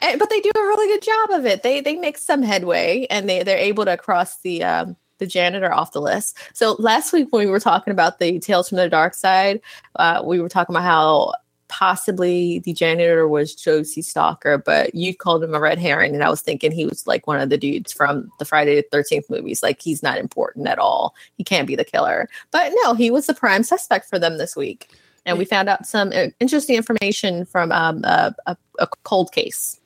But 0.00 0.30
they 0.30 0.40
do 0.40 0.50
a 0.56 0.60
really 0.60 0.86
good 0.94 1.02
job 1.02 1.30
of 1.38 1.46
it. 1.46 1.62
They 1.62 1.80
they 1.80 1.96
make 1.96 2.16
some 2.16 2.42
headway 2.42 3.06
and 3.10 3.28
they 3.28 3.42
they're 3.42 3.58
able 3.58 3.84
to 3.84 3.96
cross 3.96 4.38
the 4.38 4.64
um, 4.64 4.96
the 5.18 5.26
janitor 5.26 5.72
off 5.72 5.92
the 5.92 6.00
list. 6.00 6.38
So 6.54 6.76
last 6.78 7.12
week 7.12 7.28
when 7.30 7.44
we 7.44 7.50
were 7.50 7.60
talking 7.60 7.92
about 7.92 8.18
the 8.18 8.38
Tales 8.38 8.68
from 8.68 8.78
the 8.78 8.88
Dark 8.88 9.14
Side, 9.14 9.60
uh, 9.96 10.22
we 10.24 10.40
were 10.40 10.48
talking 10.48 10.74
about 10.74 10.84
how 10.84 11.32
possibly 11.68 12.60
the 12.60 12.72
janitor 12.72 13.28
was 13.28 13.54
Josie 13.54 14.00
Stalker, 14.00 14.56
but 14.56 14.94
you 14.94 15.14
called 15.14 15.44
him 15.44 15.54
a 15.54 15.60
red 15.60 15.78
herring, 15.78 16.14
and 16.14 16.24
I 16.24 16.30
was 16.30 16.40
thinking 16.40 16.72
he 16.72 16.86
was 16.86 17.06
like 17.06 17.26
one 17.26 17.40
of 17.40 17.50
the 17.50 17.58
dudes 17.58 17.92
from 17.92 18.30
the 18.38 18.44
Friday 18.44 18.76
the 18.76 18.86
Thirteenth 18.90 19.28
movies. 19.28 19.62
Like 19.62 19.80
he's 19.80 20.02
not 20.02 20.18
important 20.18 20.66
at 20.66 20.78
all. 20.78 21.14
He 21.36 21.44
can't 21.44 21.68
be 21.68 21.76
the 21.76 21.84
killer. 21.84 22.28
But 22.50 22.72
no, 22.82 22.94
he 22.94 23.10
was 23.10 23.26
the 23.26 23.34
prime 23.34 23.62
suspect 23.62 24.08
for 24.08 24.18
them 24.18 24.38
this 24.38 24.56
week. 24.56 24.88
And 25.28 25.38
we 25.38 25.44
found 25.44 25.68
out 25.68 25.86
some 25.86 26.10
uh, 26.14 26.28
interesting 26.40 26.76
information 26.76 27.44
from 27.44 27.70
um, 27.70 28.02
a, 28.04 28.34
a, 28.46 28.56
a 28.78 28.86
cold 29.04 29.30
case. 29.32 29.78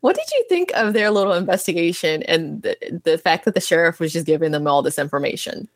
What 0.00 0.16
did 0.16 0.26
you 0.32 0.44
think 0.48 0.72
of 0.74 0.92
their 0.92 1.10
little 1.10 1.32
investigation 1.32 2.24
and 2.24 2.62
the, 2.62 3.00
the 3.04 3.16
fact 3.16 3.44
that 3.44 3.54
the 3.54 3.60
sheriff 3.60 4.00
was 4.00 4.12
just 4.12 4.26
giving 4.26 4.50
them 4.50 4.66
all 4.66 4.82
this 4.82 4.98
information? 4.98 5.68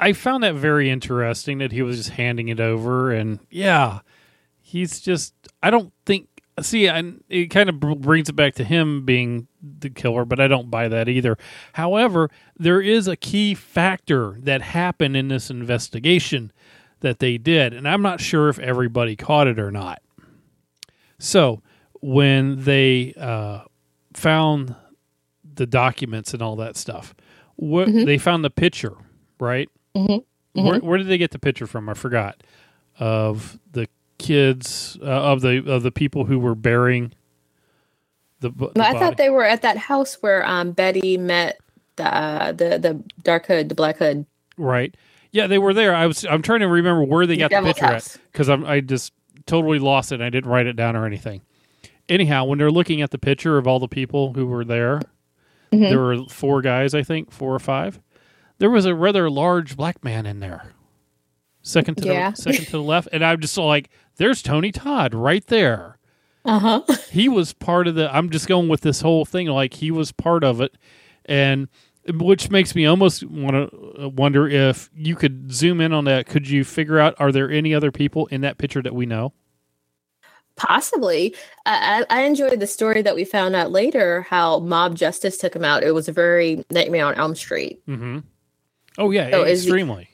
I 0.00 0.12
found 0.12 0.42
that 0.42 0.56
very 0.56 0.90
interesting 0.90 1.58
that 1.58 1.70
he 1.70 1.82
was 1.82 1.96
just 1.96 2.10
handing 2.10 2.48
it 2.48 2.58
over, 2.58 3.12
and 3.12 3.38
yeah, 3.50 4.00
he's 4.60 5.00
just. 5.00 5.32
I 5.62 5.70
don't 5.70 5.92
think. 6.04 6.26
See, 6.60 6.88
and 6.88 7.22
it 7.28 7.46
kind 7.46 7.68
of 7.68 7.78
brings 7.78 8.28
it 8.28 8.36
back 8.36 8.54
to 8.56 8.64
him 8.64 9.06
being 9.06 9.46
the 9.62 9.88
killer, 9.88 10.24
but 10.24 10.40
I 10.40 10.48
don't 10.48 10.70
buy 10.70 10.88
that 10.88 11.08
either. 11.08 11.38
However, 11.72 12.28
there 12.58 12.80
is 12.80 13.06
a 13.06 13.16
key 13.16 13.54
factor 13.54 14.36
that 14.40 14.60
happened 14.60 15.16
in 15.16 15.28
this 15.28 15.48
investigation 15.48 16.52
that 17.02 17.18
they 17.20 17.38
did, 17.38 17.74
and 17.74 17.86
I'm 17.88 18.02
not 18.02 18.20
sure 18.20 18.48
if 18.48 18.58
everybody 18.58 19.14
caught 19.16 19.46
it 19.46 19.58
or 19.60 19.70
not. 19.70 20.02
So, 21.18 21.62
when 22.00 22.64
they 22.64 23.14
uh, 23.16 23.60
found 24.14 24.74
the 25.54 25.66
documents 25.66 26.32
and 26.34 26.42
all 26.42 26.56
that 26.56 26.76
stuff, 26.76 27.14
wh- 27.56 27.86
Mhm. 27.86 28.06
they 28.06 28.18
found 28.18 28.42
the 28.44 28.50
picture, 28.50 28.94
right? 29.38 29.68
Mhm. 29.96 30.24
Where, 30.54 30.80
where 30.80 30.98
did 30.98 31.06
they 31.08 31.18
get 31.18 31.30
the 31.30 31.38
picture 31.38 31.66
from? 31.66 31.88
I 31.88 31.94
forgot. 31.94 32.42
Of 32.98 33.58
the 33.70 33.88
kids, 34.18 34.98
uh, 35.02 35.06
of 35.06 35.40
the 35.42 35.64
of 35.70 35.82
the 35.82 35.92
people 35.92 36.24
who 36.26 36.38
were 36.38 36.54
burying 36.54 37.12
the. 38.40 38.50
the 38.50 38.68
I 38.80 38.92
body. 38.92 38.98
thought 38.98 39.16
they 39.16 39.30
were 39.30 39.44
at 39.44 39.62
that 39.62 39.76
house 39.76 40.18
where 40.22 40.44
um, 40.46 40.72
Betty 40.72 41.16
met 41.16 41.58
the, 41.96 42.04
uh, 42.14 42.52
the 42.52 42.78
the 42.78 43.02
dark 43.22 43.46
hood, 43.46 43.68
the 43.68 43.74
black 43.74 43.96
hood. 43.98 44.26
right. 44.56 44.94
Yeah, 45.32 45.46
they 45.46 45.58
were 45.58 45.74
there. 45.74 45.94
I 45.94 46.06
was. 46.06 46.24
I'm 46.24 46.42
trying 46.42 46.60
to 46.60 46.68
remember 46.68 47.02
where 47.04 47.26
they 47.26 47.36
got 47.36 47.50
the 47.50 47.62
picture 47.62 47.86
house. 47.86 48.16
at 48.16 48.22
because 48.32 48.48
I'm. 48.48 48.64
I 48.64 48.80
just 48.80 49.12
totally 49.46 49.78
lost 49.78 50.12
it. 50.12 50.16
and 50.16 50.24
I 50.24 50.30
didn't 50.30 50.50
write 50.50 50.66
it 50.66 50.76
down 50.76 50.94
or 50.94 51.06
anything. 51.06 51.40
Anyhow, 52.08 52.44
when 52.44 52.58
they're 52.58 52.70
looking 52.70 53.00
at 53.00 53.10
the 53.10 53.18
picture 53.18 53.56
of 53.58 53.66
all 53.66 53.78
the 53.80 53.88
people 53.88 54.34
who 54.34 54.46
were 54.46 54.64
there, 54.64 55.00
Mhm. 55.72 55.88
there 55.88 56.00
were 56.00 56.24
four 56.28 56.60
guys, 56.60 56.94
I 56.94 57.02
think, 57.02 57.30
four 57.30 57.54
or 57.54 57.58
five. 57.58 58.00
There 58.58 58.70
was 58.70 58.84
a 58.84 58.94
rather 58.94 59.30
large 59.30 59.76
black 59.76 60.04
man 60.04 60.26
in 60.26 60.40
there. 60.40 60.72
Second 61.62 61.96
to 61.98 62.06
Yeah. 62.08 62.30
the 62.32 62.36
second 62.36 62.64
to 62.66 62.72
the 62.72 62.82
left, 62.82 63.08
and 63.12 63.24
I'm 63.24 63.40
just 63.40 63.56
like, 63.56 63.88
"There's 64.16 64.42
Tony 64.42 64.70
Todd 64.72 65.14
right 65.14 65.46
there." 65.46 65.96
Uh 66.44 66.58
huh. 66.58 66.82
he 67.12 67.28
was 67.28 67.52
part 67.52 67.86
of 67.86 67.94
the 67.94 68.12
i'm 68.12 68.28
just 68.28 68.48
going 68.48 68.66
with 68.68 68.80
this 68.80 69.00
whole 69.00 69.24
thing 69.24 69.46
like 69.46 69.74
he 69.74 69.92
was 69.92 70.10
part 70.10 70.42
of 70.42 70.60
it 70.60 70.76
and 71.24 71.68
which 72.08 72.50
makes 72.50 72.74
me 72.74 72.86
almost 72.86 73.24
want 73.24 73.52
to 73.52 74.08
wonder 74.08 74.48
if 74.48 74.90
you 74.94 75.14
could 75.14 75.52
zoom 75.52 75.80
in 75.80 75.92
on 75.92 76.04
that 76.04 76.26
could 76.26 76.48
you 76.48 76.64
figure 76.64 76.98
out 76.98 77.14
are 77.18 77.30
there 77.30 77.50
any 77.50 77.74
other 77.74 77.92
people 77.92 78.26
in 78.26 78.40
that 78.40 78.58
picture 78.58 78.82
that 78.82 78.94
we 78.94 79.06
know 79.06 79.32
Possibly. 80.56 81.34
I, 81.64 82.04
I 82.10 82.22
enjoyed 82.22 82.60
the 82.60 82.66
story 82.66 83.02
that 83.02 83.14
we 83.14 83.24
found 83.24 83.56
out 83.56 83.72
later 83.72 84.22
how 84.22 84.60
mob 84.60 84.94
justice 84.96 85.38
took 85.38 85.56
him 85.56 85.64
out. 85.64 85.82
It 85.82 85.92
was 85.92 86.08
a 86.08 86.12
very 86.12 86.64
Nightmare 86.70 87.06
on 87.06 87.14
Elm 87.14 87.34
Street. 87.34 87.84
mm-hmm. 87.86 88.18
oh 88.98 89.10
yeah 89.10 89.30
So 89.30 89.44
extremely 89.44 90.10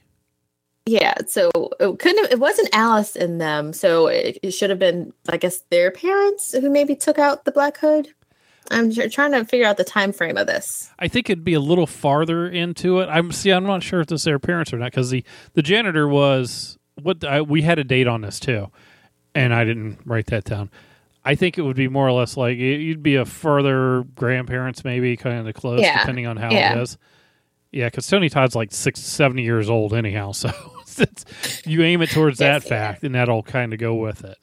Yeah, 0.87 1.15
so 1.27 1.51
it 1.81 1.99
couldn't. 1.99 2.25
Have, 2.25 2.33
it 2.33 2.39
wasn't 2.39 2.71
Alice 2.73 3.17
in 3.17 3.39
them, 3.39 3.73
so 3.73 4.07
it, 4.07 4.39
it 4.43 4.53
should 4.53 4.71
have 4.71 4.79
been, 4.79 5.13
I 5.29 5.37
guess, 5.37 5.61
their 5.71 5.91
parents 5.91 6.53
who 6.53 6.71
maybe 6.71 6.95
took 6.95 7.19
out 7.19 7.45
the 7.45 7.53
Black 7.53 7.77
Hood. 7.77 8.09
I'm 8.71 8.91
trying 9.11 9.33
to 9.33 9.45
figure 9.45 9.67
out 9.67 9.77
the 9.77 9.85
time 9.85 10.13
frame 10.13 10.37
of 10.37 10.47
this. 10.47 10.91
i 10.99 11.09
think 11.09 11.31
it'd 11.31 11.45
be 11.45 11.55
a 11.55 11.61
little 11.61 11.87
farther 11.87 12.47
into 12.49 13.01
it 13.01 13.07
i'm 13.07 13.33
see 13.33 13.51
i'm 13.51 13.65
not 13.65 13.83
sure 13.83 14.01
if 14.01 14.09
this 14.09 14.21
is 14.21 14.25
their 14.25 14.39
parents 14.39 14.73
or 14.73 14.79
not 14.79 14.91
because 14.93 15.11
the 15.11 15.25
the 15.55 15.63
janitor 15.63 16.07
was 16.09 16.79
what 17.03 17.25
I, 17.25 17.41
we 17.43 17.63
had 17.63 17.79
a 17.79 17.85
date 17.85 18.07
on 18.07 18.21
this 18.23 18.39
too 18.41 18.69
and 19.35 19.55
i 19.55 19.65
didn't 19.65 19.99
write 20.05 20.27
that 20.27 20.45
down 20.45 20.71
I 21.25 21.35
think 21.35 21.59
it 21.59 21.63
would 21.63 21.77
be 21.77 21.89
more 21.89 22.07
or 22.09 22.13
less 22.13 22.39
like 22.39 22.57
it- 22.57 22.81
you'd 22.81 23.03
be 23.03 23.17
a 23.17 23.27
further 23.27 24.03
grandparents, 24.15 24.83
maybe 24.83 25.15
kind 25.19 25.47
of 25.47 25.55
close, 25.55 25.81
Yeah. 25.83 25.99
depending 25.99 26.27
on 26.27 26.39
how 26.39 26.51
Yeah. 26.51 26.79
it 26.79 26.83
is. 26.83 26.97
Yeah, 27.71 27.89
because 27.89 28.07
Tony 28.07 28.31
Todd's 28.31 28.55
like 28.55 28.73
six, 28.73 29.01
70 29.01 29.43
years 29.43 29.69
old 29.69 29.93
anyhow, 29.93 30.33
so 30.33 30.51
you 31.67 31.83
aim 31.83 32.01
it 32.01 32.09
towards 32.11 32.41
Yes, 32.41 32.63
that 32.63 32.71
yeah. 32.71 32.79
fact, 32.93 33.03
and 33.05 33.15
that'll 33.15 33.43
kind 33.43 33.75
of 33.75 33.79
go 33.79 33.95
with 33.97 34.25
it. 34.25 34.39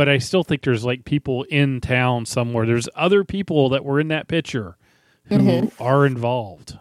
But 0.00 0.08
I 0.08 0.16
still 0.16 0.42
think 0.42 0.62
there's 0.62 0.82
like 0.82 1.04
people 1.04 1.42
in 1.50 1.82
town 1.82 2.24
somewhere. 2.24 2.64
There's 2.64 2.88
other 2.94 3.22
people 3.22 3.68
that 3.68 3.84
were 3.84 4.00
in 4.00 4.08
that 4.08 4.28
picture 4.28 4.78
who 5.24 5.36
Mm-hmm. 5.36 5.82
are 5.82 6.06
involved. 6.06 6.78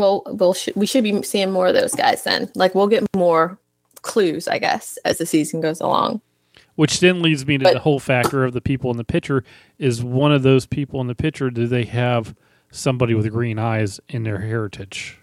Well, 0.00 0.24
we'll 0.26 0.52
sh- 0.54 0.70
we 0.74 0.84
should 0.84 1.04
be 1.04 1.22
seeing 1.22 1.52
more 1.52 1.68
of 1.68 1.74
those 1.74 1.94
guys 1.94 2.24
then. 2.24 2.50
Like 2.56 2.74
we'll 2.74 2.88
get 2.88 3.04
more 3.14 3.56
clues, 4.02 4.48
I 4.48 4.58
guess, 4.58 4.98
as 5.04 5.18
the 5.18 5.26
season 5.26 5.60
goes 5.60 5.80
along. 5.80 6.22
Which 6.74 6.98
then 6.98 7.22
leads 7.22 7.46
me 7.46 7.56
to 7.56 7.62
But- 7.62 7.74
the 7.74 7.78
whole 7.78 8.00
factor 8.00 8.44
of 8.44 8.52
the 8.52 8.60
people 8.60 8.90
in 8.90 8.96
the 8.96 9.04
picture. 9.04 9.44
Is 9.78 10.02
one 10.02 10.32
of 10.32 10.42
those 10.42 10.66
people 10.66 11.00
in 11.00 11.06
the 11.06 11.14
picture? 11.14 11.50
Do 11.50 11.68
they 11.68 11.84
have 11.84 12.34
somebody 12.72 13.14
with 13.14 13.30
green 13.30 13.60
eyes 13.60 14.00
in 14.08 14.24
their 14.24 14.40
heritage? 14.40 15.20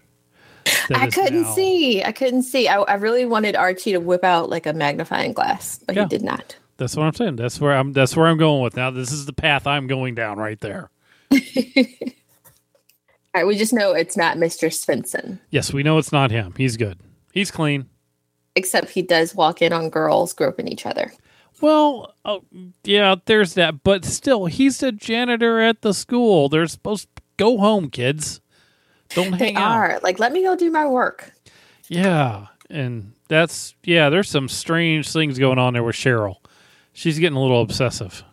I 0.94 1.08
couldn't 1.10 1.42
now- 1.42 1.54
see. 1.54 2.02
I 2.02 2.12
couldn't 2.12 2.44
see. 2.44 2.68
I, 2.68 2.78
I 2.80 2.94
really 2.94 3.26
wanted 3.26 3.54
Archie 3.54 3.92
to 3.92 3.98
whip 3.98 4.24
out 4.24 4.48
like 4.48 4.64
a 4.64 4.72
magnifying 4.72 5.34
glass, 5.34 5.78
but 5.86 5.94
Yeah. 5.94 6.04
he 6.04 6.08
did 6.08 6.22
not. 6.22 6.56
That's 6.82 6.96
what 6.96 7.04
I'm 7.04 7.14
saying. 7.14 7.36
That's 7.36 7.60
where 7.60 7.72
I'm. 7.74 7.92
That's 7.92 8.16
where 8.16 8.26
I'm 8.26 8.38
going 8.38 8.60
with 8.60 8.74
now. 8.76 8.90
This 8.90 9.12
is 9.12 9.24
the 9.26 9.32
path 9.32 9.68
I'm 9.68 9.86
going 9.86 10.16
down 10.16 10.36
right 10.38 10.58
there. 10.58 10.90
All 11.32 11.38
right, 13.40 13.46
we 13.46 13.56
just 13.56 13.72
know 13.72 13.92
it's 13.92 14.16
not 14.16 14.36
Mr. 14.36 14.68
Svenson, 14.68 15.38
Yes, 15.50 15.72
we 15.72 15.82
know 15.82 15.96
it's 15.98 16.12
not 16.12 16.30
him. 16.32 16.52
He's 16.56 16.76
good. 16.76 16.98
He's 17.32 17.50
clean. 17.50 17.86
except 18.56 18.90
he 18.90 19.00
does 19.00 19.34
walk 19.34 19.62
in 19.62 19.72
on 19.72 19.88
girls 19.88 20.32
groping 20.34 20.68
each 20.68 20.84
other. 20.84 21.12
Well, 21.62 22.14
oh, 22.24 22.42
yeah, 22.84 23.14
there's 23.24 23.54
that. 23.54 23.82
But 23.84 24.04
still, 24.04 24.46
he's 24.46 24.82
a 24.82 24.90
janitor 24.92 25.60
at 25.60 25.80
the 25.82 25.94
school. 25.94 26.48
They're 26.48 26.66
supposed 26.66 27.08
to 27.16 27.22
go 27.38 27.56
home, 27.58 27.88
kids. 27.88 28.40
Don't 29.14 29.30
They 29.38 29.46
hang 29.46 29.56
out. 29.56 29.72
are 29.72 30.00
like, 30.02 30.18
let 30.18 30.32
me 30.32 30.42
go 30.42 30.56
do 30.56 30.70
my 30.70 30.86
work. 30.86 31.32
Yeah, 31.88 32.48
and 32.68 33.12
that's 33.28 33.74
yeah. 33.84 34.10
There's 34.10 34.28
some 34.28 34.48
strange 34.48 35.10
things 35.10 35.38
going 35.38 35.58
on 35.58 35.72
there 35.72 35.82
with 35.84 35.96
Cheryl. 35.96 36.36
She's 36.92 37.18
getting 37.18 37.36
a 37.36 37.42
little 37.42 37.62
obsessive. 37.62 38.24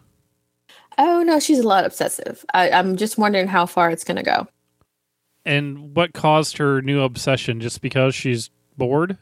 Oh 0.97 1.23
no, 1.23 1.39
she's 1.39 1.59
a 1.59 1.67
lot 1.67 1.85
obsessive. 1.85 2.45
I, 2.53 2.71
I'm 2.71 2.97
just 2.97 3.17
wondering 3.17 3.47
how 3.47 3.65
far 3.65 3.89
it's 3.89 4.03
going 4.03 4.17
to 4.17 4.23
go. 4.23 4.47
And 5.45 5.95
what 5.95 6.13
caused 6.13 6.57
her 6.57 6.81
new 6.81 7.01
obsession? 7.01 7.61
Just 7.61 7.81
because 7.81 8.13
she's 8.13 8.49
bored? 8.77 9.17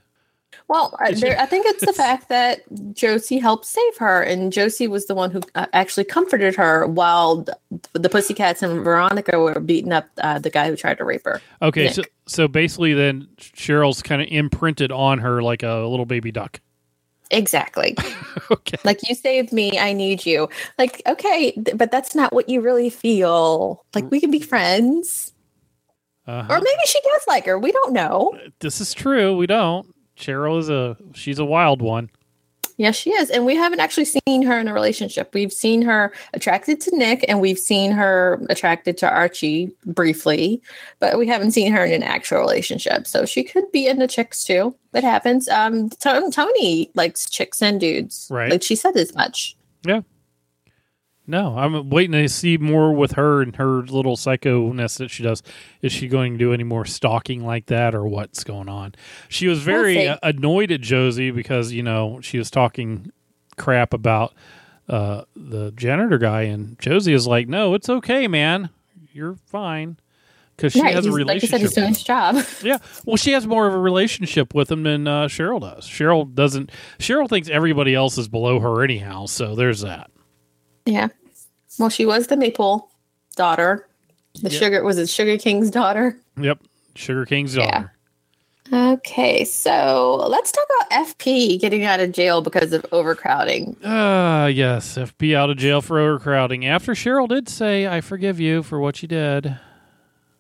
Well, 0.68 0.96
I, 1.00 1.14
there, 1.14 1.40
I 1.40 1.46
think 1.46 1.66
it's 1.68 1.86
the 1.86 1.94
fact 1.94 2.30
that 2.30 2.62
Josie 2.94 3.38
helped 3.38 3.66
save 3.66 3.98
her, 3.98 4.22
and 4.22 4.52
Josie 4.52 4.88
was 4.88 5.06
the 5.06 5.16
one 5.16 5.30
who 5.30 5.42
uh, 5.56 5.68
actually 5.74 6.06
comforted 6.06 6.56
her 6.56 6.88
while 6.88 7.38
the, 7.38 7.58
the 7.94 8.10
Pussycats 8.10 8.64
and 8.64 8.84
Veronica 8.84 9.40
were 9.40 9.60
beating 9.60 9.92
up 9.92 10.08
uh, 10.18 10.40
the 10.40 10.50
guy 10.50 10.68
who 10.70 10.76
tried 10.76 10.98
to 10.98 11.06
rape 11.06 11.26
her. 11.26 11.42
Okay, 11.62 11.86
Nick. 11.86 11.94
so 11.94 12.04
so 12.26 12.48
basically, 12.48 12.94
then 12.94 13.28
Cheryl's 13.38 14.02
kind 14.02 14.22
of 14.22 14.28
imprinted 14.30 14.92
on 14.92 15.20
her 15.20 15.42
like 15.42 15.64
a 15.64 15.86
little 15.88 16.06
baby 16.06 16.32
duck. 16.32 16.60
Exactly. 17.32 17.96
okay. 18.52 18.78
like 18.84 19.00
you 19.10 19.16
saved 19.16 19.52
me, 19.52 19.78
I 19.80 19.94
need 19.94 20.26
you. 20.26 20.48
Like 20.78 21.02
okay, 21.06 21.52
th- 21.52 21.78
but 21.78 21.92
that's 21.92 22.16
not 22.16 22.34
what 22.34 22.48
you 22.50 22.62
really 22.62 22.90
feel. 22.90 23.86
Like 23.94 24.10
we 24.12 24.20
can 24.20 24.32
be 24.32 24.40
friends, 24.40 25.34
Uh-huh. 26.26 26.54
or 26.54 26.58
maybe 26.60 26.82
she 26.86 27.00
does 27.04 27.26
like 27.28 27.46
her. 27.46 27.58
We 27.60 27.72
don't 27.72 27.94
know. 27.94 28.38
this 28.60 28.80
is 28.82 28.94
true. 28.94 29.36
We 29.36 29.48
don't. 29.48 29.94
Cheryl 30.18 30.58
is 30.60 30.70
a 30.70 30.98
she's 31.14 31.40
a 31.40 31.46
wild 31.46 31.82
one. 31.82 32.10
Yes, 32.78 32.96
she 32.96 33.10
is. 33.12 33.32
And 33.32 33.44
we 33.46 33.56
haven't 33.56 33.80
actually 33.80 34.06
seen 34.06 34.44
her 34.44 34.60
in 34.60 34.68
a 34.68 34.74
relationship. 34.74 35.34
We've 35.34 35.52
seen 35.52 35.82
her 35.82 36.14
attracted 36.34 36.80
to 36.82 36.96
Nick 36.96 37.26
and 37.28 37.42
we've 37.42 37.58
seen 37.58 37.92
her 37.92 38.40
attracted 38.50 38.98
to 39.00 39.10
Archie 39.10 39.72
briefly, 39.86 40.62
but 41.00 41.18
we 41.18 41.26
haven't 41.26 41.52
seen 41.52 41.72
her 41.72 41.84
in 41.84 41.94
an 41.94 42.04
actual 42.04 42.40
relationship. 42.40 43.08
So 43.08 43.26
she 43.26 43.44
could 43.44 43.72
be 43.72 43.88
into 43.88 44.08
chicks 44.08 44.44
too. 44.44 44.76
That 44.92 45.04
happens. 45.04 45.50
Um, 45.50 45.90
To- 45.90 46.30
Toni 46.32 46.92
likes 46.94 47.28
chicks 47.30 47.64
and 47.64 47.80
dudes. 47.80 48.28
Right. 48.30 48.52
Like 48.52 48.64
she 48.64 48.76
said 48.76 48.96
as 48.96 49.14
much. 49.16 49.58
No, 51.30 51.58
I'm 51.58 51.90
waiting 51.90 52.14
to 52.14 52.30
see 52.30 52.58
more 52.58 52.94
with 52.94 53.12
her 53.14 53.42
and 53.42 53.54
her 53.58 53.82
little 53.82 54.16
psychoness 54.16 54.98
that 54.98 55.12
she 55.12 55.24
does. 55.24 55.44
Is 55.82 55.92
she 55.92 56.08
going 56.08 56.34
to 56.34 56.38
do 56.40 56.54
any 56.54 56.64
more 56.64 56.86
stalking 56.86 57.46
like 57.46 57.66
that, 57.66 57.94
or 57.94 58.08
what's 58.08 58.46
going 58.46 58.70
on? 58.70 58.96
She 59.28 59.48
was 59.48 59.60
very 59.62 59.96
see. 59.96 60.08
uh, 60.08 60.18
annoyed 60.24 60.72
at 60.72 60.80
Josie 60.80 61.32
because 61.32 61.74
you 61.74 61.84
know 61.84 62.22
she 62.22 62.38
was 62.38 62.50
talking 62.50 63.12
crap 63.58 63.94
about 63.94 64.34
uh, 64.88 65.24
the 65.36 65.72
janitor 65.72 66.18
guy, 66.18 66.44
and 66.44 66.80
Josie 66.80 67.14
is 67.14 67.28
like, 67.28 67.50
"No, 67.50 67.74
it's 67.74 67.90
okay, 67.90 68.30
man. 68.30 68.70
You're 69.12 69.36
fine." 69.48 69.98
Because 70.56 70.74
she 70.74 70.82
right. 70.82 70.96
has 70.96 71.06
a 71.06 71.10
he's- 71.10 71.26
like 71.28 71.36
I 71.36 71.40
said, 71.46 71.60
relationship. 71.60 71.60
he's 71.60 71.74
doing 71.76 71.88
his 71.90 72.04
job. 72.04 72.46
Yeah. 72.64 72.78
Well, 73.06 73.18
she 73.18 73.34
has 73.34 73.46
more 73.46 73.68
of 73.68 73.74
a 73.76 73.80
relationship 73.80 74.56
with 74.56 74.72
him 74.72 74.84
than 74.84 75.08
uh, 75.08 75.26
Cheryl 75.26 75.60
does. 75.62 75.86
Cheryl 75.88 76.34
doesn't. 76.34 76.72
Cheryl 77.00 77.30
thinks 77.30 77.48
everybody 77.50 77.94
else 77.94 78.18
is 78.18 78.28
below 78.28 78.60
her 78.62 78.82
anyhow. 78.84 79.26
So 79.28 79.56
there's 79.56 79.82
that. 79.82 80.10
Yeah. 80.88 81.10
Well, 81.78 81.90
she 81.90 82.06
was 82.06 82.28
the 82.28 82.38
Maple 82.38 82.90
daughter. 83.36 83.88
The 84.42 84.50
Yep. 84.50 84.60
sugar 84.60 84.84
was 84.84 84.98
it 84.98 85.10
Sugar 85.10 85.38
King's 85.38 85.70
daughter? 85.72 86.18
Yep. 86.40 86.60
Sugar 86.96 87.26
King's 87.26 87.56
Yeah. 87.56 87.72
daughter. 87.72 87.94
Okay, 88.74 89.46
so 89.46 90.26
let's 90.30 90.52
talk 90.52 90.66
about 90.82 90.92
FP 91.08 91.58
getting 91.58 91.86
out 91.86 92.02
of 92.02 92.12
jail 92.12 92.42
because 92.42 92.74
of 92.74 92.86
overcrowding. 92.92 93.78
Ah, 93.86 94.48
yes. 94.48 94.98
FP 94.98 95.34
out 95.36 95.50
of 95.50 95.56
jail 95.58 95.82
for 95.82 96.00
overcrowding. 96.00 96.66
After 96.66 96.92
Cheryl 96.94 97.30
did 97.30 97.48
say, 97.48 97.88
"I 97.88 98.02
forgive 98.02 98.42
you 98.42 98.64
for 98.64 98.80
what 98.80 99.02
you 99.02 99.08
did." 99.08 99.58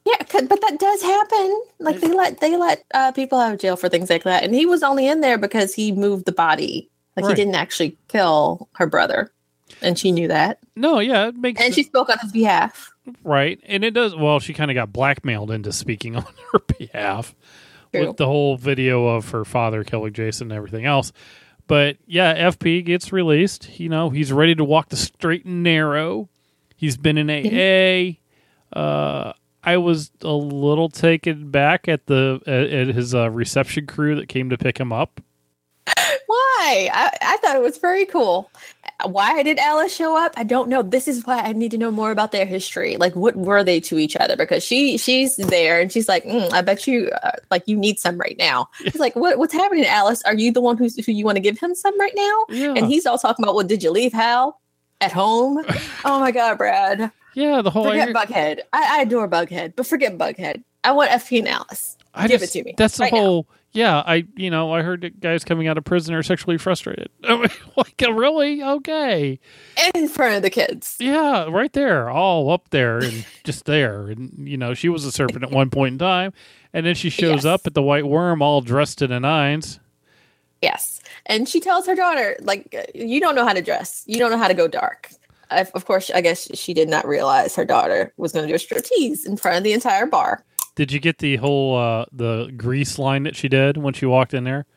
Yeah, 0.05 0.15
but 0.29 0.49
that 0.61 0.77
does 0.79 1.01
happen. 1.01 1.61
Like 1.79 2.01
they 2.01 2.09
let 2.13 2.39
they 2.41 2.57
let 2.57 2.83
uh, 2.93 3.11
people 3.13 3.39
out 3.39 3.53
of 3.53 3.59
jail 3.59 3.77
for 3.77 3.87
things 3.87 4.09
like 4.09 4.23
that, 4.23 4.43
and 4.43 4.53
he 4.53 4.65
was 4.65 4.83
only 4.83 5.07
in 5.07 5.21
there 5.21 5.37
because 5.37 5.73
he 5.73 5.93
moved 5.93 6.25
the 6.25 6.31
body. 6.33 6.89
Like 7.15 7.25
Right. 7.25 7.37
he 7.37 7.43
didn't 7.43 7.55
actually 7.55 7.97
kill 8.09 8.67
her 8.73 8.87
brother, 8.87 9.31
and 9.81 9.97
she 9.97 10.11
knew 10.11 10.27
that, 10.27 10.59
No, 10.75 10.99
yeah, 10.99 11.27
it 11.27 11.35
makes 11.35 11.61
and 11.61 11.73
she 11.73 11.83
spoke 11.83 12.09
on 12.09 12.17
his 12.19 12.31
behalf. 12.31 12.91
right, 13.23 13.59
and 13.65 13.83
it 13.83 13.91
does. 13.91 14.15
Well, 14.15 14.39
she 14.39 14.53
kind 14.53 14.71
of 14.71 14.75
got 14.75 14.91
blackmailed 14.93 15.51
into 15.51 15.71
speaking 15.71 16.15
on 16.17 16.25
her 16.51 16.59
behalf 16.77 17.35
True. 17.93 18.07
with 18.07 18.17
the 18.17 18.25
whole 18.25 18.57
video 18.57 19.07
of 19.07 19.29
her 19.31 19.45
father 19.45 19.83
killing 19.83 20.13
Jason 20.13 20.51
and 20.51 20.57
everything 20.57 20.85
else. 20.85 21.11
But 21.67 21.97
yeah, 22.05 22.49
FP 22.49 22.85
gets 22.85 23.11
released. 23.11 23.79
You 23.79 23.89
know, 23.89 24.09
he's 24.09 24.31
ready 24.31 24.55
to 24.55 24.63
walk 24.63 24.89
the 24.89 24.95
straight 24.95 25.43
and 25.45 25.63
narrow. 25.63 26.29
He's 26.75 26.95
been 26.95 27.17
in 27.17 27.29
AA. 27.29 28.17
Uh, 28.77 29.33
I 29.63 29.75
was 29.77 30.11
a 30.21 30.31
little 30.31 30.87
taken 30.87 31.51
back 31.51 31.87
at 31.89 32.05
the 32.05 32.39
at, 32.47 32.69
at 32.89 32.95
his 32.95 33.13
uh, 33.13 33.29
reception 33.29 33.85
crew 33.85 34.15
that 34.15 34.29
came 34.29 34.49
to 34.49 34.57
pick 34.57 34.79
him 34.79 34.93
up. 34.93 35.19
Why? 36.25 36.89
I, 36.93 37.11
I 37.21 37.37
thought 37.37 37.55
it 37.55 37.61
was 37.61 37.77
very 37.77 38.05
cool. 38.05 38.49
Why 39.05 39.43
did 39.43 39.59
Alice 39.59 39.95
show 39.95 40.17
up? 40.17 40.33
I 40.37 40.43
don't 40.43 40.69
know. 40.69 40.81
This 40.81 41.07
is 41.07 41.23
why 41.25 41.37
I 41.39 41.53
need 41.53 41.69
to 41.71 41.77
know 41.77 41.91
more 41.91 42.09
about 42.09 42.31
their 42.31 42.47
history. 42.47 42.97
Like, 42.97 43.15
what 43.15 43.35
were 43.35 43.63
they 43.63 43.79
to 43.81 43.99
each 43.99 44.15
other? 44.15 44.35
Because 44.35 44.63
she 44.63 44.97
she's 44.97 45.35
there 45.35 45.79
and 45.79 45.91
she's 45.91 46.09
like, 46.09 46.23
"Mm, 46.25 46.51
I 46.51 46.61
bet 46.61 46.87
you 46.87 47.09
uh, 47.23 47.31
like 47.51 47.61
you 47.67 47.77
need 47.77 47.99
some 47.99 48.17
right 48.17 48.35
now. 48.39 48.69
He's 48.79 48.95
like, 48.99 49.15
what 49.15 49.37
what's 49.37 49.53
happening, 49.53 49.85
Alice? 49.85 50.23
Are 50.23 50.33
you 50.33 50.51
the 50.51 50.61
one 50.61 50.77
who's 50.77 50.95
who 51.05 51.11
you 51.11 51.25
want 51.25 51.35
to 51.35 51.41
give 51.41 51.59
him 51.59 51.75
some 51.75 51.97
right 51.99 52.13
now? 52.15 52.45
Yeah, 52.49 52.73
And 52.75 52.87
he's 52.87 53.05
all 53.05 53.19
talking 53.19 53.43
about, 53.45 53.53
well, 53.53 53.67
did 53.67 53.83
you 53.83 53.91
leave 53.91 54.13
Hal 54.13 54.59
at 54.99 55.11
home? 55.11 55.63
oh 56.05 56.19
my 56.19 56.31
god, 56.31 56.57
Brad. 56.57 57.11
yeah. 57.35 57.61
The 57.61 57.69
whole 57.69 57.83
Forget 57.85 58.09
Bughead. 58.09 58.61
I, 58.73 58.97
I 58.97 59.01
adore 59.03 59.27
Bughead, 59.27 59.73
but 59.75 59.85
forget 59.85 60.17
Bughead. 60.17 60.63
I 60.83 60.91
want 60.93 61.11
FP 61.11 61.37
and 61.39 61.47
Alice. 61.49 61.97
I 62.15 62.27
Give 62.27 62.39
just- 62.41 62.55
it 62.55 62.59
to 62.59 62.65
me 62.65 62.73
That's 62.75 62.97
the 62.97 63.03
right 63.03 63.13
now. 63.13 63.45
Yeah, 63.77 64.01
I 64.07 64.25
you 64.35 64.49
know 64.49 64.73
I 64.73 64.81
heard 64.81 65.01
that 65.01 65.19
guys 65.19 65.43
coming 65.43 65.67
out 65.67 65.77
of 65.77 65.83
prison 65.83 66.15
are 66.15 66.23
sexually 66.23 66.57
frustrated. 66.57 67.09
Like 67.77 68.01
really? 68.01 68.63
Okay, 68.63 69.39
In 69.93 70.07
front 70.07 70.35
of 70.35 70.41
the 70.41 70.49
kids. 70.49 70.97
yeah, 70.99 71.45
right 71.47 71.71
there, 71.73 72.09
all 72.09 72.49
up 72.49 72.71
there 72.71 72.97
and 72.97 73.23
just 73.43 73.65
there, 73.65 74.07
and 74.07 74.47
you 74.47 74.57
know 74.57 74.73
she 74.73 74.89
was 74.89 75.05
a 75.05 75.11
serpent 75.11 75.43
at 75.43 75.51
one 75.51 75.69
point 75.69 75.93
in 75.93 75.99
time, 75.99 76.33
and 76.73 76.85
then 76.87 76.95
she 76.95 77.11
shows 77.11 77.43
Yes. 77.43 77.45
up 77.45 77.67
at 77.67 77.75
the 77.75 77.83
White 77.83 78.07
Worm 78.07 78.41
all 78.41 78.61
dressed 78.61 79.03
in 79.03 79.11
a 79.11 79.19
nines. 79.19 79.79
Yes. 80.63 81.01
And 81.27 81.47
she 81.47 81.59
tells 81.59 81.85
her 81.85 81.93
daughter, 81.93 82.35
like, 82.41 82.91
you 82.95 83.19
don't 83.19 83.35
know 83.35 83.45
how 83.45 83.53
to 83.53 83.61
dress. 83.61 84.03
You 84.07 84.17
don't 84.17 84.31
know 84.31 84.39
how 84.39 84.47
to 84.47 84.55
go 84.55 84.67
dark. 84.67 85.09
Of 85.51 85.69
of 85.75 85.85
course, 85.85 86.09
I 86.09 86.21
guess 86.21 86.49
she 86.57 86.73
did 86.73 86.89
not 86.89 87.07
realize 87.07 87.55
her 87.55 87.63
daughter 87.65 88.11
was 88.17 88.31
going 88.31 88.47
to 88.47 88.51
do 88.51 88.55
a 88.55 88.57
striptease 88.57 89.27
in 89.27 89.37
front 89.37 89.57
of 89.57 89.63
the 89.63 89.73
entire 89.73 90.07
bar. 90.07 90.43
Did 90.77 90.91
you 90.91 90.99
get 90.99 91.17
the 91.17 91.37
whole 91.37 91.75
uh 91.75 92.05
the 92.11 92.53
grease 92.55 92.99
line 92.99 93.23
that 93.23 93.35
she 93.35 93.49
did 93.49 93.77
when 93.77 93.95
she 93.95 94.05
walked 94.05 94.33
in 94.35 94.43
there? 94.43 94.67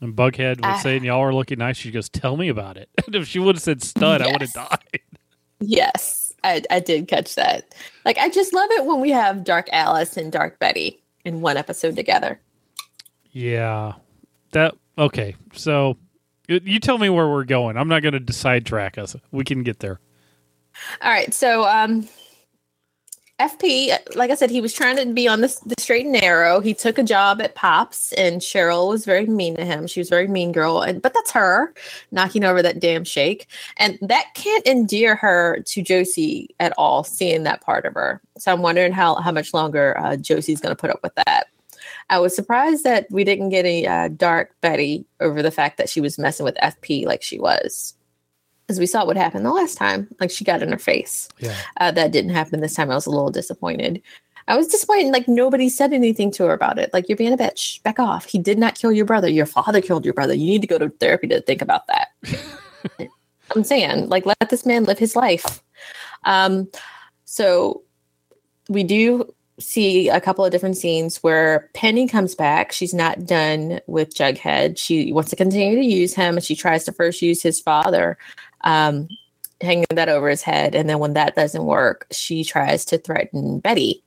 And 0.00 0.16
Bughead 0.16 0.60
was 0.62 0.82
saying 0.82 1.04
y'all 1.04 1.20
are 1.20 1.34
looking 1.34 1.58
nice. 1.58 1.76
She 1.76 1.90
goes, 1.90 2.08
"Tell 2.08 2.36
me 2.36 2.48
about 2.48 2.78
it." 2.78 2.88
And 3.06 3.14
if 3.14 3.28
she 3.28 3.38
would 3.38 3.54
have 3.54 3.62
said 3.62 3.82
stud, 3.82 4.22
I 4.22 4.32
would 4.32 4.40
have 4.40 4.52
died. 4.52 5.00
Yes, 5.58 6.34
I, 6.44 6.62
I 6.70 6.80
did 6.80 7.08
catch 7.08 7.34
that. 7.36 7.74
Like, 8.04 8.18
I 8.18 8.28
just 8.28 8.52
love 8.52 8.68
it 8.72 8.84
when 8.84 9.00
we 9.00 9.10
have 9.10 9.42
Dark 9.42 9.70
Alice 9.72 10.18
and 10.18 10.30
Dark 10.30 10.58
Betty 10.58 11.02
in 11.24 11.40
one 11.40 11.56
episode 11.56 11.96
together. 11.96 12.38
Yeah. 13.32 13.94
That 14.52 14.74
okay. 14.98 15.34
So 15.54 15.96
you 16.46 16.60
you 16.62 16.78
tell 16.78 16.98
me 16.98 17.08
where 17.08 17.26
we're 17.28 17.44
going. 17.44 17.78
I'm 17.78 17.88
not 17.88 18.02
going 18.02 18.22
to 18.22 18.32
sidetrack 18.34 18.98
us. 18.98 19.16
We 19.30 19.44
can 19.44 19.62
get 19.62 19.80
there. 19.80 19.98
All 21.00 21.10
right. 21.10 21.32
So, 21.32 21.64
um, 21.64 22.06
FP, 23.38 23.94
like 24.16 24.30
I 24.30 24.34
said, 24.34 24.50
he 24.50 24.62
was 24.62 24.72
trying 24.72 24.96
to 24.96 25.12
be 25.12 25.28
on 25.28 25.42
the, 25.42 25.54
the 25.66 25.74
straight 25.78 26.06
and 26.06 26.12
narrow. 26.12 26.60
He 26.60 26.72
took 26.72 26.96
a 26.96 27.02
job 27.02 27.42
at 27.42 27.54
Pops, 27.54 28.12
and 28.14 28.40
Cheryl 28.40 28.88
was 28.88 29.04
very 29.04 29.26
mean 29.26 29.56
to 29.56 29.64
him. 29.64 29.86
She 29.86 30.00
was 30.00 30.08
a 30.08 30.14
very 30.14 30.26
mean 30.26 30.52
girl, 30.52 30.80
and 30.80 31.02
but 31.02 31.12
that's 31.12 31.32
her 31.32 31.74
knocking 32.10 32.44
over 32.44 32.62
that 32.62 32.80
damn 32.80 33.04
shake, 33.04 33.46
and 33.76 33.98
that 34.00 34.32
can't 34.34 34.66
endear 34.66 35.16
her 35.16 35.60
to 35.66 35.82
Josie 35.82 36.54
at 36.60 36.72
all. 36.78 37.04
Seeing 37.04 37.42
that 37.42 37.60
part 37.60 37.84
of 37.84 37.92
her, 37.92 38.22
so 38.38 38.52
I'm 38.52 38.62
wondering 38.62 38.92
how 38.92 39.16
how 39.16 39.32
much 39.32 39.52
longer 39.52 39.98
uh, 39.98 40.16
Josie's 40.16 40.60
going 40.60 40.74
to 40.74 40.80
put 40.80 40.90
up 40.90 41.00
with 41.02 41.14
that. 41.16 41.48
I 42.08 42.20
was 42.20 42.34
surprised 42.34 42.84
that 42.84 43.06
we 43.10 43.22
didn't 43.22 43.50
get 43.50 43.66
a 43.66 43.86
uh, 43.86 44.08
dark 44.08 44.54
Betty 44.62 45.04
over 45.20 45.42
the 45.42 45.50
fact 45.50 45.76
that 45.76 45.90
she 45.90 46.00
was 46.00 46.18
messing 46.18 46.44
with 46.44 46.56
FP 46.56 47.04
like 47.04 47.22
she 47.22 47.38
was. 47.38 47.94
As 48.68 48.80
we 48.80 48.86
saw 48.86 49.04
what 49.04 49.16
happened 49.16 49.46
the 49.46 49.52
last 49.52 49.76
time, 49.76 50.08
like 50.18 50.30
she 50.30 50.44
got 50.44 50.62
in 50.62 50.72
her 50.72 50.78
face. 50.78 51.28
Yeah. 51.38 51.56
Uh, 51.76 51.92
that 51.92 52.10
didn't 52.10 52.32
happen 52.32 52.60
this 52.60 52.74
time. 52.74 52.90
I 52.90 52.94
was 52.94 53.06
a 53.06 53.10
little 53.10 53.30
disappointed. 53.30 54.02
I 54.48 54.56
was 54.56 54.68
disappointed. 54.68 55.12
Like 55.12 55.28
nobody 55.28 55.68
said 55.68 55.92
anything 55.92 56.30
to 56.32 56.44
her 56.44 56.52
about 56.52 56.78
it. 56.78 56.90
Like 56.92 57.08
you're 57.08 57.16
being 57.16 57.32
a 57.32 57.36
bitch. 57.36 57.82
Back 57.82 57.98
off. 57.98 58.26
He 58.26 58.38
did 58.38 58.58
not 58.58 58.74
kill 58.74 58.92
your 58.92 59.04
brother. 59.04 59.28
Your 59.28 59.46
father 59.46 59.80
killed 59.80 60.04
your 60.04 60.14
brother. 60.14 60.34
You 60.34 60.46
need 60.46 60.62
to 60.62 60.68
go 60.68 60.78
to 60.78 60.88
therapy 60.88 61.28
to 61.28 61.40
think 61.40 61.62
about 61.62 61.86
that. 61.86 62.08
I'm 63.54 63.64
saying, 63.64 64.08
like, 64.08 64.26
let 64.26 64.50
this 64.50 64.66
man 64.66 64.84
live 64.84 64.98
his 64.98 65.14
life. 65.14 65.62
Um, 66.24 66.68
so 67.24 67.82
we 68.68 68.82
do 68.82 69.32
see 69.58 70.08
a 70.08 70.20
couple 70.20 70.44
of 70.44 70.52
different 70.52 70.76
scenes 70.76 71.18
where 71.18 71.70
Penny 71.74 72.06
comes 72.06 72.34
back. 72.34 72.72
She's 72.72 72.92
not 72.92 73.24
done 73.24 73.80
with 73.86 74.14
Jughead. 74.14 74.78
She 74.78 75.12
wants 75.12 75.30
to 75.30 75.36
continue 75.36 75.76
to 75.76 75.84
use 75.84 76.14
him, 76.14 76.36
and 76.36 76.44
she 76.44 76.56
tries 76.56 76.84
to 76.84 76.92
first 76.92 77.22
use 77.22 77.42
his 77.42 77.60
father, 77.60 78.18
um, 78.66 79.08
hanging 79.62 79.86
that 79.94 80.10
over 80.10 80.28
his 80.28 80.42
head. 80.42 80.74
And 80.74 80.90
then 80.90 80.98
when 80.98 81.14
that 81.14 81.34
doesn't 81.34 81.64
work, 81.64 82.06
she 82.10 82.44
tries 82.44 82.84
to 82.86 82.98
threaten 82.98 83.60
Betty. 83.60 84.02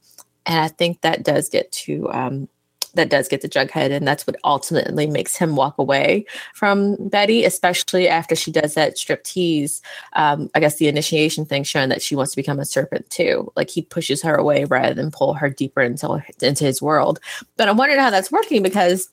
And 0.45 0.59
I 0.59 0.67
think 0.67 1.01
that 1.01 1.23
does 1.23 1.49
get 1.49 1.71
to 1.71 2.11
um, 2.11 2.47
that 2.95 3.09
does 3.09 3.27
get 3.27 3.41
to 3.41 3.47
Jughead, 3.47 3.91
and 3.91 4.07
that's 4.07 4.25
what 4.25 4.35
ultimately 4.43 5.05
makes 5.05 5.35
him 5.35 5.55
walk 5.55 5.77
away 5.77 6.25
from 6.55 6.95
Betty, 7.07 7.45
especially 7.45 8.07
after 8.07 8.35
she 8.35 8.51
does 8.51 8.73
that 8.73 8.97
strip 8.97 9.23
tease. 9.23 9.81
Um, 10.13 10.49
I 10.55 10.59
guess 10.59 10.77
the 10.77 10.87
initiation 10.87 11.45
thing, 11.45 11.63
showing 11.63 11.89
that 11.89 12.01
she 12.01 12.15
wants 12.15 12.31
to 12.31 12.35
become 12.35 12.59
a 12.59 12.65
serpent 12.65 13.07
too. 13.11 13.51
Like 13.55 13.69
he 13.69 13.83
pushes 13.83 14.23
her 14.23 14.33
away 14.35 14.65
rather 14.65 14.95
than 14.95 15.11
pull 15.11 15.35
her 15.35 15.49
deeper 15.49 15.81
into 15.81 16.23
into 16.41 16.63
his 16.65 16.81
world. 16.81 17.19
But 17.57 17.69
I'm 17.69 17.77
wondering 17.77 17.99
how 17.99 18.09
that's 18.09 18.31
working 18.31 18.63
because 18.63 19.07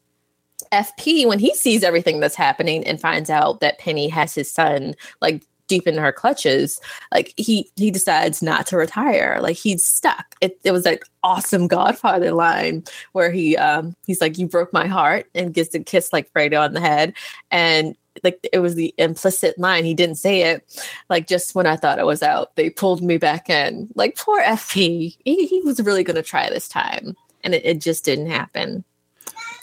FP, 0.73 1.26
when 1.26 1.38
he 1.38 1.54
sees 1.54 1.82
everything 1.82 2.20
that's 2.20 2.35
happening 2.35 2.87
and 2.87 3.00
finds 3.00 3.30
out 3.30 3.61
that 3.61 3.78
Penny 3.78 4.08
has 4.08 4.35
his 4.35 4.52
son, 4.52 4.94
like 5.20 5.44
deep 5.68 5.87
in 5.87 5.96
her 5.96 6.12
clutches 6.12 6.80
like 7.12 7.32
he 7.37 7.70
he 7.76 7.90
decides 7.90 8.42
not 8.42 8.66
to 8.66 8.76
retire. 8.76 9.38
Like 9.40 9.56
he's 9.56 9.85
stuck. 9.85 10.35
It, 10.40 10.58
it 10.64 10.73
was 10.73 10.85
like 10.85 11.04
awesome 11.23 11.66
godfather 11.66 12.32
line 12.32 12.85
where 13.12 13.30
he 13.30 13.56
um 13.56 13.94
he's 14.06 14.20
like 14.20 14.38
you 14.38 14.46
broke 14.46 14.73
my 14.73 14.87
heart 14.87 15.26
and 15.35 15.54
gets 15.54 15.75
a 15.75 15.80
kiss 15.80 16.12
like 16.12 16.32
fredo 16.32 16.61
on 16.61 16.73
the 16.73 16.80
head. 16.80 17.14
And 17.50 17.96
like 18.25 18.38
it 18.52 18.61
was 18.61 18.75
the 18.75 18.94
implicit 18.99 19.58
line. 19.58 19.85
He 19.85 19.94
didn't 19.94 20.16
say 20.16 20.42
it. 20.42 20.82
Like 21.11 21.26
just 21.26 21.54
when 21.54 21.66
i 21.66 21.76
thought 21.76 21.99
it 21.99 22.06
was 22.06 22.23
out 22.23 22.54
they 22.56 22.70
pulled 22.70 23.02
me 23.02 23.18
back 23.18 23.50
in. 23.50 23.88
Like 23.94 24.16
poor 24.16 24.40
fp 24.40 25.16
he, 25.25 25.46
he 25.46 25.61
was 25.62 25.80
really 25.82 26.04
going 26.04 26.16
to 26.16 26.23
try 26.23 26.49
this 26.49 26.68
time. 26.68 27.16
And 27.44 27.54
it, 27.54 27.64
it 27.64 27.80
just 27.80 28.04
didn't 28.04 28.30
happen 28.30 28.85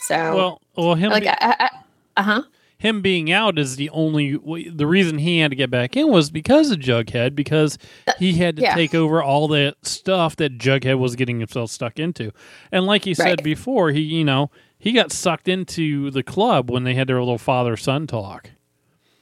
so 0.06 0.36
Well, 0.36 0.60
well, 0.76 0.94
him 0.94 1.10
like 1.10 1.22
be- 1.24 1.28
I, 1.28 1.68
uh-huh 2.16 2.42
him 2.84 3.00
being 3.00 3.32
out 3.32 3.58
is 3.58 3.76
the 3.76 3.88
only 3.90 4.36
the 4.70 4.86
reason 4.86 5.16
he 5.16 5.38
had 5.38 5.50
to 5.50 5.56
get 5.56 5.70
back 5.70 5.96
in 5.96 6.08
was 6.10 6.30
because 6.30 6.70
of 6.70 6.78
Jughead 6.80 7.34
because 7.34 7.78
he 8.18 8.34
had 8.34 8.56
to 8.56 8.62
yeah. 8.62 8.74
take 8.74 8.94
over 8.94 9.22
all 9.22 9.48
that 9.48 9.76
stuff 9.80 10.36
that 10.36 10.58
Jughead 10.58 10.98
was 10.98 11.16
getting 11.16 11.40
himself 11.40 11.70
stuck 11.70 11.98
into. 11.98 12.30
And 12.70 12.84
like 12.84 13.06
you 13.06 13.14
said 13.14 13.24
Right. 13.38 13.42
before, 13.44 13.90
he 13.90 14.00
you 14.00 14.22
know, 14.22 14.50
he 14.78 14.92
got 14.92 15.12
sucked 15.12 15.48
into 15.48 16.10
the 16.10 16.22
club 16.22 16.70
when 16.70 16.84
they 16.84 16.92
had 16.92 17.06
their 17.08 17.20
little 17.20 17.38
father 17.38 17.74
son 17.74 18.06
talk. 18.06 18.50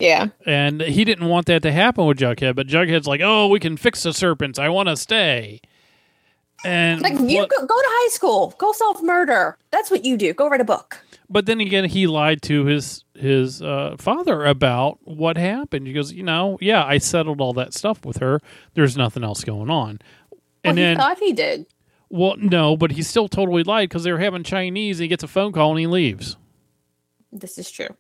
yeah 0.01 0.29
And 0.45 0.81
he 0.81 1.05
didn't 1.05 1.29
want 1.29 1.47
that 1.47 1.63
to 1.63 1.71
happen 1.71 2.05
with 2.07 2.19
Jughead, 2.19 2.57
but 2.57 2.67
Jughead's 2.67 3.07
like, 3.07 3.21
"Oh, 3.23 3.47
we 3.47 3.61
can 3.61 3.77
fix 3.77 4.03
the 4.03 4.13
serpents. 4.13 4.59
I 4.59 4.71
want 4.71 4.89
to 4.89 4.97
stay." 4.97 5.61
And 6.65 7.01
Like 7.03 7.15
you 7.19 7.39
what- 7.39 7.51
go, 7.51 7.59
go 7.61 7.67
to 7.67 7.87
high 7.89 8.09
school, 8.11 8.55
go 8.59 8.73
solve 8.73 9.03
murder. 9.03 9.57
That's 9.71 9.91
what 9.91 10.05
you 10.05 10.17
do. 10.17 10.33
Go 10.33 10.49
write 10.49 10.61
a 10.61 10.65
book. 10.65 10.99
but 11.29 11.47
then 11.47 11.61
again, 11.61 11.85
he 11.87 12.07
lied 12.07 12.43
to 12.43 12.65
his 12.67 13.05
his 13.15 13.63
uh, 13.63 13.97
father 13.99 14.45
about 14.45 14.99
what 15.05 15.37
happened. 15.37 15.87
He 15.87 15.93
goes, 15.93 16.13
you 16.13 16.23
know, 16.23 16.59
yeah, 16.61 16.85
I 16.85 16.99
settled 16.99 17.41
all 17.41 17.53
that 17.55 17.73
stuff 17.75 18.05
with 18.05 18.19
her. 18.19 18.41
There's 18.75 18.97
nothing 18.97 19.23
else 19.25 19.45
going 19.45 19.71
on. 19.71 20.01
Well, 20.31 20.41
And 20.65 20.79
he 20.79 20.85
then, 20.85 20.97
thought 20.97 21.19
he 21.19 21.33
did. 21.33 21.67
well, 22.11 22.35
no, 22.39 22.77
but 22.77 22.93
he 22.93 23.03
still 23.03 23.29
totally 23.29 23.63
lied 23.65 23.89
because 23.89 24.05
they 24.05 24.13
were 24.13 24.19
having 24.19 24.43
Chinese. 24.43 24.99
And 24.99 25.05
he 25.05 25.09
gets 25.09 25.23
a 25.23 25.29
phone 25.29 25.53
call 25.53 25.71
and 25.71 25.79
he 25.81 25.87
leaves. 25.87 26.37
This 27.33 27.59
is 27.59 27.71
true. 27.71 27.97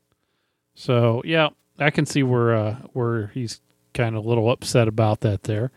So 0.75 1.23
yeah, 1.25 1.51
I 1.79 1.91
can 1.91 2.07
see 2.07 2.23
where 2.23 2.55
uh, 2.55 2.77
where 2.93 3.29
he's 3.29 3.61
kind 3.95 4.17
of 4.17 4.25
a 4.25 4.29
little 4.29 4.51
upset 4.51 4.89
about 4.89 5.21
that 5.21 5.45
there. 5.45 5.71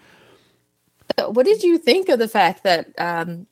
So 1.18 1.30
what 1.30 1.46
did 1.46 1.64
you 1.64 1.78
think 1.78 2.10
of 2.10 2.20
the 2.20 2.28
fact 2.28 2.64
that 2.64 2.88
um, 2.98 3.48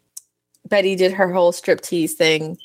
Betty 0.68 0.96
did 0.96 1.14
her 1.14 1.32
whole 1.32 1.52
striptease 1.52 2.12
thing 2.12 2.58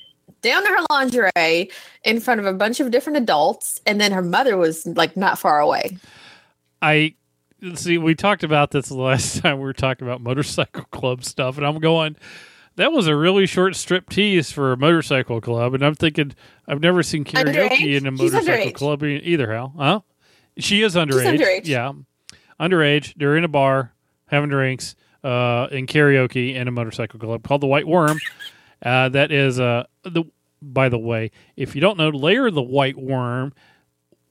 down 0.43 0.63
to 0.63 0.69
her 0.69 0.87
lingerie 0.91 1.71
in 2.05 2.21
front 2.21 2.41
of 2.41 2.47
a 2.47 2.53
bunch 2.53 2.81
of 2.81 2.91
different 2.91 3.17
adults, 3.17 3.81
and 3.87 4.01
then 4.01 4.13
her 4.13 4.23
mother 4.23 4.57
was 4.57 4.87
like 4.87 5.17
not 5.17 5.39
far 5.39 5.61
away? 5.61 5.99
I 6.83 7.15
see. 7.75 7.99
We 7.99 8.15
talked 8.15 8.45
about 8.45 8.71
this 8.71 8.89
the 8.89 8.95
last 8.97 9.43
time 9.43 9.59
we 9.59 9.65
were 9.65 9.73
talking 9.73 10.07
about 10.07 10.21
motorcycle 10.21 10.85
club 10.91 11.25
stuff, 11.25 11.57
and 11.57 11.67
I'm 11.67 11.79
going. 11.79 12.17
That 12.77 12.93
was 12.93 13.09
a 13.09 13.17
really 13.17 13.47
short 13.47 13.75
strip 13.75 14.09
tease 14.09 14.53
for 14.53 14.71
a 14.71 14.77
motorcycle 14.77 15.41
club, 15.41 15.75
and 15.75 15.85
I'm 15.85 15.97
thinking 15.97 16.33
I've 16.69 16.81
never 16.81 17.03
seen 17.03 17.25
karaoke 17.25 17.71
Underage? 17.71 17.97
in 17.97 18.07
a 18.07 18.13
motorcycle 18.13 18.71
club 18.71 19.03
either. 19.03 19.53
Hal, 19.53 19.75
huh? 19.77 20.01
She 20.59 20.83
is 20.83 20.95
underage. 20.95 21.41
underage. 21.41 21.67
Yeah, 21.67 21.93
underage. 22.61 23.15
They're 23.17 23.37
in 23.37 23.43
a 23.43 23.49
bar 23.49 23.95
having 24.29 24.49
drinks 24.51 24.95
uh, 25.25 25.67
in 25.71 25.87
karaoke 25.87 26.55
in 26.55 26.69
a 26.69 26.71
motorcycle 26.71 27.19
club 27.19 27.43
called 27.43 27.61
the 27.61 27.67
White 27.67 27.87
Worm. 27.87 28.19
Uh, 28.83 29.09
that 29.11 29.33
is 29.33 29.59
uh, 29.61 29.85
the. 30.05 30.25
By 30.61 30.89
the 30.89 30.99
way, 30.99 31.31
if 31.57 31.77
you 31.77 31.81
don't 31.81 31.97
know, 31.99 32.09
Lair 32.09 32.49
of 32.49 32.55
the 32.55 32.63
White 32.63 32.97
Worm 32.97 33.53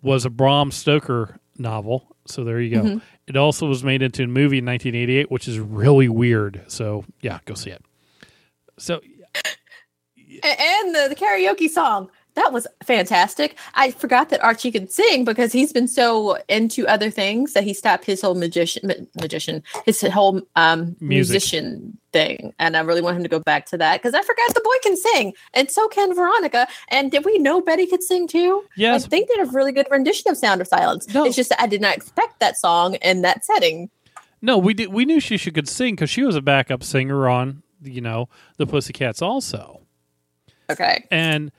was 0.02 0.26
a 0.26 0.30
Bram 0.30 0.72
Stoker 0.72 1.40
novel. 1.58 2.16
So 2.26 2.44
there 2.44 2.60
you 2.60 2.76
go. 2.76 2.84
Mhm. 2.84 3.02
It 3.28 3.38
also 3.38 3.66
was 3.68 3.82
made 3.84 4.02
into 4.02 4.24
a 4.24 4.28
movie 4.28 4.58
in 4.58 4.66
1988, 4.66 5.32
which 5.32 5.48
is 5.48 5.58
really 5.60 6.10
weird. 6.10 6.64
So 6.68 7.06
yeah, 7.22 7.40
go 7.46 7.54
see 7.54 7.70
it. 7.72 7.82
So 8.78 9.00
And 10.44 10.94
the, 10.96 11.08
the 11.10 11.16
karaoke 11.16 11.70
song. 11.70 12.10
That 12.38 12.54
was 12.54 12.68
fantastic. 12.84 13.58
I 13.74 13.90
forgot 13.90 14.30
that 14.30 14.44
Archie 14.44 14.70
could 14.72 14.92
sing 14.92 15.26
because 15.26 15.52
he's 15.52 15.74
been 15.74 15.88
so 15.88 16.38
into 16.48 16.86
other 16.88 17.10
things 17.10 17.54
that 17.54 17.64
he 17.64 17.74
stopped 17.74 18.06
his 18.06 18.22
whole 18.22 18.36
magician, 18.36 18.88
ma- 18.88 18.94
magician, 19.20 19.64
his 19.86 20.00
whole 20.02 20.44
um, 20.56 20.96
Music. 21.00 21.34
musician 21.34 21.98
thing. 22.14 22.54
And 22.60 22.78
I 22.78 22.82
really 22.82 23.02
want 23.02 23.18
him 23.18 23.24
to 23.24 23.30
go 23.30 23.40
back 23.40 23.66
to 23.68 23.78
that 23.80 24.04
because 24.04 24.14
I 24.14 24.22
forgot 24.22 24.54
the 24.54 24.62
boy 24.62 24.76
can 24.84 24.96
sing, 24.96 25.34
and 25.56 25.72
so 25.72 25.88
can 25.88 26.14
Veronica. 26.14 26.68
And 26.90 27.12
did 27.12 27.26
we 27.26 27.40
know 27.40 27.60
Betty 27.60 27.88
could 27.88 28.04
sing 28.04 28.28
too? 28.28 28.64
yes, 28.76 29.06
I 29.06 29.08
think 29.08 29.30
they 29.30 29.36
did 29.38 29.48
a 29.48 29.52
really 29.52 29.72
good 29.72 29.88
rendition 29.90 30.30
of 30.30 30.38
"Sound 30.38 30.62
of 30.62 30.68
Silence." 30.68 31.12
No. 31.12 31.26
It's 31.26 31.36
just 31.36 31.50
that 31.50 31.60
I 31.60 31.66
did 31.66 31.82
not 31.82 31.98
expect 31.98 32.40
that 32.40 32.56
song 32.56 32.96
in 33.02 33.24
that 33.24 33.46
setting. 33.46 33.90
no, 34.44 34.60
we 34.60 34.76
did. 34.76 34.94
We 34.94 35.06
knew 35.06 35.20
she 35.20 35.38
should 35.38 35.56
could 35.56 35.68
sing 35.68 35.96
because 35.96 36.12
she 36.12 36.22
was 36.22 36.36
a 36.36 36.42
backup 36.44 36.84
singer 36.84 37.28
on 37.28 37.64
you 37.82 38.00
know 38.02 38.30
the 38.58 38.68
Pussycats 38.68 39.24
also. 39.24 39.82
Okay. 40.70 41.06
And 41.10 41.52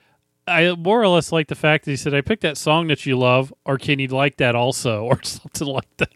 I 0.49 0.75
more 0.75 1.01
or 1.01 1.07
less 1.07 1.31
like 1.31 1.47
the 1.47 1.55
fact 1.55 1.85
that 1.85 1.91
he 1.91 1.97
said, 1.97 2.13
"I 2.13 2.21
picked 2.21 2.41
that 2.41 2.57
song 2.57 2.87
that 2.87 3.05
you 3.05 3.17
love, 3.17 3.53
or 3.65 3.77
can 3.77 3.99
you 3.99 4.07
like 4.07 4.37
that 4.37 4.55
also, 4.55 5.03
or 5.05 5.21
something 5.23 5.67
like 5.67 5.87
that." 5.97 6.09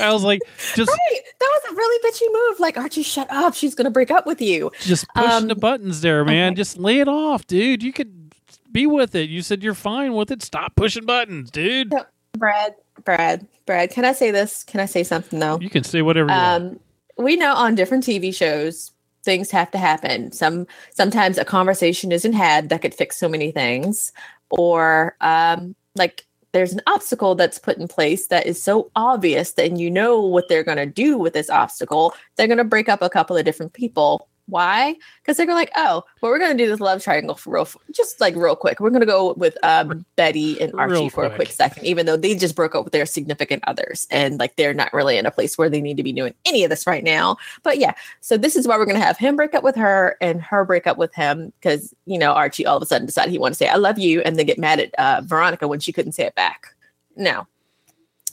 I 0.00 0.12
was 0.12 0.22
like, 0.22 0.40
just 0.74 0.90
Right. 0.90 1.20
That 1.40 1.50
was 1.64 1.72
a 1.72 1.74
really 1.74 2.10
bitchy 2.10 2.32
move. 2.50 2.60
Like, 2.60 2.76
Archie, 2.76 3.02
shut 3.02 3.28
up. 3.30 3.54
She's 3.54 3.74
going 3.74 3.84
to 3.86 3.90
break 3.90 4.10
up 4.10 4.26
with 4.26 4.40
you. 4.40 4.70
just 4.80 5.06
pushing 5.14 5.30
Um, 5.30 5.46
the 5.48 5.54
buttons 5.54 6.00
there, 6.00 6.24
man. 6.24 6.52
okay. 6.52 6.56
Just 6.56 6.78
lay 6.78 6.98
it 7.00 7.08
off, 7.08 7.46
dude. 7.46 7.82
You 7.82 7.92
could 7.92 8.32
be 8.72 8.86
with 8.86 9.14
it. 9.14 9.30
You 9.30 9.42
said 9.42 9.62
you're 9.62 9.74
fine 9.74 10.14
with 10.14 10.30
it. 10.30 10.42
Stop 10.42 10.74
pushing 10.76 11.04
buttons, 11.06 11.50
dude. 11.50 11.92
Brad, 12.36 12.74
Brad, 13.04 13.46
Brad, 13.66 13.90
can 13.90 14.04
I 14.04 14.12
say 14.12 14.30
this? 14.30 14.64
Can 14.64 14.80
I 14.80 14.86
say 14.86 15.02
something 15.04 15.38
though? 15.38 15.58
You 15.60 15.70
can 15.70 15.84
say 15.84 16.02
whatever. 16.02 16.30
You 16.30 16.36
want. 16.36 16.62
Um, 16.64 16.80
we 17.16 17.36
know 17.36 17.54
on 17.54 17.74
different 17.74 18.04
TV 18.04 18.34
shows 18.34 18.92
things 19.28 19.50
have 19.50 19.70
to 19.70 19.76
happen. 19.76 20.32
Some 20.32 20.66
sometimes 20.94 21.36
a 21.36 21.44
conversation 21.44 22.12
isn't 22.12 22.32
had 22.32 22.70
that 22.70 22.80
could 22.80 22.94
fix 22.94 23.18
so 23.18 23.28
many 23.28 23.50
things, 23.50 24.10
or 24.48 25.16
um, 25.20 25.76
like 25.96 26.24
there's 26.52 26.72
an 26.72 26.80
obstacle 26.86 27.34
that's 27.34 27.58
put 27.58 27.76
in 27.76 27.88
place 27.88 28.28
that 28.28 28.46
is 28.46 28.62
so 28.62 28.90
obvious 28.96 29.52
that 29.52 29.76
you 29.76 29.90
know 29.90 30.18
what 30.18 30.48
they're 30.48 30.64
going 30.64 30.78
to 30.78 30.86
do 30.86 31.18
with 31.18 31.34
this 31.34 31.50
obstacle. 31.50 32.14
They're 32.36 32.46
going 32.46 32.56
to 32.56 32.64
break 32.64 32.88
up 32.88 33.02
a 33.02 33.10
couple 33.10 33.36
of 33.36 33.44
different 33.44 33.74
people. 33.74 34.28
Why? 34.48 34.96
Because 35.20 35.36
they're 35.36 35.46
like, 35.46 35.70
oh, 35.76 36.04
well, 36.20 36.32
we're 36.32 36.38
going 36.38 36.56
to 36.56 36.64
do 36.64 36.68
this 36.68 36.80
love 36.80 37.04
triangle 37.04 37.34
for 37.34 37.54
real, 37.54 37.68
just 37.92 38.18
like 38.20 38.34
real 38.34 38.56
quick. 38.56 38.80
We're 38.80 38.90
going 38.90 39.00
to 39.00 39.06
go 39.06 39.34
with 39.34 39.56
um, 39.62 40.06
Betty 40.16 40.58
and 40.60 40.72
Archie 40.74 40.92
Real 40.92 41.10
for 41.10 41.24
a 41.24 41.28
quick. 41.28 41.36
quick 41.36 41.50
second, 41.50 41.84
even 41.84 42.06
though 42.06 42.16
they 42.16 42.34
just 42.34 42.56
broke 42.56 42.74
up 42.74 42.84
with 42.84 42.94
their 42.94 43.04
significant 43.04 43.62
others 43.66 44.06
and 44.10 44.38
like 44.38 44.56
they're 44.56 44.72
not 44.72 44.92
really 44.94 45.18
in 45.18 45.26
a 45.26 45.30
place 45.30 45.58
where 45.58 45.68
they 45.68 45.82
need 45.82 45.98
to 45.98 46.02
be 46.02 46.12
doing 46.12 46.34
any 46.46 46.64
of 46.64 46.70
this 46.70 46.86
right 46.86 47.04
now. 47.04 47.36
But 47.62 47.78
yeah, 47.78 47.92
so 48.20 48.38
this 48.38 48.56
is 48.56 48.66
why 48.66 48.78
we're 48.78 48.86
going 48.86 48.98
to 48.98 49.04
have 49.04 49.18
him 49.18 49.36
break 49.36 49.54
up 49.54 49.62
with 49.62 49.76
her 49.76 50.16
and 50.20 50.40
her 50.40 50.64
break 50.64 50.86
up 50.86 50.96
with 50.96 51.14
him 51.14 51.52
because, 51.60 51.94
you 52.06 52.18
know, 52.18 52.32
Archie 52.32 52.64
all 52.64 52.78
of 52.78 52.82
a 52.82 52.86
sudden 52.86 53.06
decided 53.06 53.30
he 53.30 53.38
wanted 53.38 53.52
to 53.52 53.58
say, 53.58 53.68
I 53.68 53.76
love 53.76 53.98
you, 53.98 54.22
and 54.22 54.36
then 54.36 54.46
get 54.46 54.58
mad 54.58 54.80
at 54.80 54.94
uh, 54.94 55.20
Veronica 55.24 55.68
when 55.68 55.80
she 55.80 55.92
couldn't 55.92 56.12
say 56.12 56.24
it 56.24 56.34
back. 56.34 56.74
No. 57.16 57.46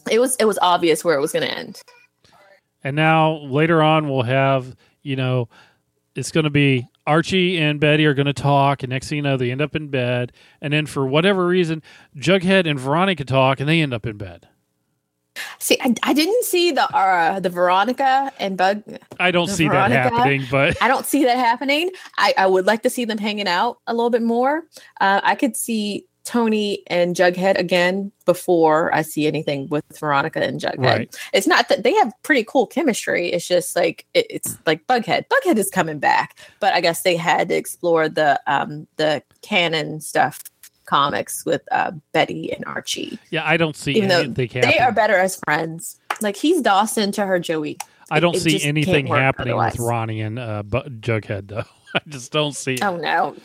It 0.10 0.20
was 0.20 0.36
it 0.38 0.46
was 0.46 0.60
obvious 0.62 1.04
where 1.04 1.18
it 1.18 1.22
was 1.22 1.34
going 1.34 1.48
to 1.48 1.54
end. 1.54 1.82
And 2.84 2.96
now 2.96 3.38
later 3.38 3.82
on, 3.82 4.08
we'll 4.08 4.22
have, 4.22 4.76
you 5.02 5.16
know, 5.16 5.50
it's 6.16 6.32
going 6.32 6.46
to 6.46 6.50
be 6.50 6.88
Archie 7.06 7.58
and 7.58 7.80
Betty 7.80 8.06
are 8.06 8.14
going 8.14 8.26
to 8.26 8.34
talk. 8.34 8.84
And 8.84 8.90
next 8.90 9.10
thing 9.10 9.18
you 9.18 9.22
know, 9.22 9.38
they 9.38 9.52
end 9.52 9.62
up 9.62 9.76
in 9.76 9.90
bed. 9.90 10.32
And 10.62 10.74
then 10.74 10.86
for 10.86 11.06
whatever 11.06 11.46
reason, 11.46 11.84
Jughead 12.18 12.68
and 12.70 12.80
Veronica 12.80 13.26
talk 13.26 13.60
and 13.60 13.70
they 13.70 13.82
end 13.82 13.94
up 13.94 14.06
in 14.06 14.18
bed. 14.18 14.48
See, 15.60 15.78
I, 15.82 15.94
I 16.04 16.14
didn't 16.14 16.46
see 16.46 16.72
the 16.72 16.84
uh, 16.96 17.42
the 17.42 17.50
Veronica 17.50 18.32
and 18.40 18.58
Bug. 18.58 18.84
I 19.20 19.32
don't 19.32 19.50
see 19.50 19.68
that 19.68 19.92
happening, 19.92 20.46
but 20.50 20.82
I 20.82 20.88
don't 20.88 21.06
see 21.06 21.26
that 21.26 21.38
happening. 21.38 21.92
I, 22.18 22.34
I 22.38 22.48
would 22.48 22.66
like 22.66 22.84
to 22.84 22.90
see 22.90 23.04
them 23.04 23.18
hanging 23.18 23.48
out 23.48 23.80
a 23.86 23.94
little 23.94 24.10
bit 24.10 24.22
more. 24.22 24.64
Uh, 25.02 25.20
I 25.24 25.36
could 25.36 25.58
see 25.58 26.06
Toni 26.26 26.84
and 26.88 27.16
Jughead 27.16 27.58
again 27.58 28.12
before 28.26 28.94
I 28.94 29.04
see 29.04 29.28
anything 29.28 29.70
with 29.70 29.84
Veronica 29.98 30.44
and 30.44 30.60
Jughead. 30.60 30.78
Right. 30.80 31.16
It's 31.34 31.48
not 31.48 31.70
that 31.70 31.84
they 31.84 31.94
have 31.94 32.12
pretty 32.24 32.44
cool 32.44 32.68
chemistry. 32.68 33.32
It's 33.32 33.48
just 33.48 33.76
like 33.76 34.06
it, 34.14 34.26
it's 34.30 34.58
like 34.66 34.86
Bughead. 34.88 35.26
Bughead 35.30 35.58
is 35.58 35.70
coming 35.70 36.00
back, 36.00 36.38
but 36.60 36.74
I 36.74 36.82
guess 36.82 37.04
they 37.04 37.16
had 37.16 37.50
to 37.50 37.56
explore 37.56 38.10
the 38.10 38.42
um 38.48 38.88
the 38.98 39.24
canon 39.42 40.02
stuff 40.02 40.44
comics 40.86 41.46
with 41.46 41.62
uh, 41.72 41.92
Betty 42.12 42.52
and 42.52 42.64
Archie. 42.66 43.18
yeah, 43.32 43.48
I 43.48 43.58
don't 43.58 43.76
see 43.76 43.94
Even 43.94 44.12
anything 44.12 44.62
They 44.62 44.80
are 44.80 44.92
better 44.92 45.16
as 45.16 45.40
friends. 45.46 46.00
Like 46.22 46.36
he's 46.36 46.62
Dawson 46.62 47.12
to 47.14 47.26
her 47.26 47.40
Joey. 47.40 47.78
I 48.12 48.20
don't 48.20 48.36
it 48.36 48.42
see 48.42 48.52
can't 48.52 48.66
anything 48.66 49.08
happening 49.08 49.56
with. 49.58 49.80
Ronnie 49.80 50.22
and 50.22 50.40
uh, 50.40 50.64
Jughead 50.64 51.48
though. 51.48 51.64
I 51.96 52.02
just 52.08 52.32
don't 52.32 52.56
see 52.56 52.76
it. 52.76 52.84
Oh 52.84 52.98
no. 52.98 53.36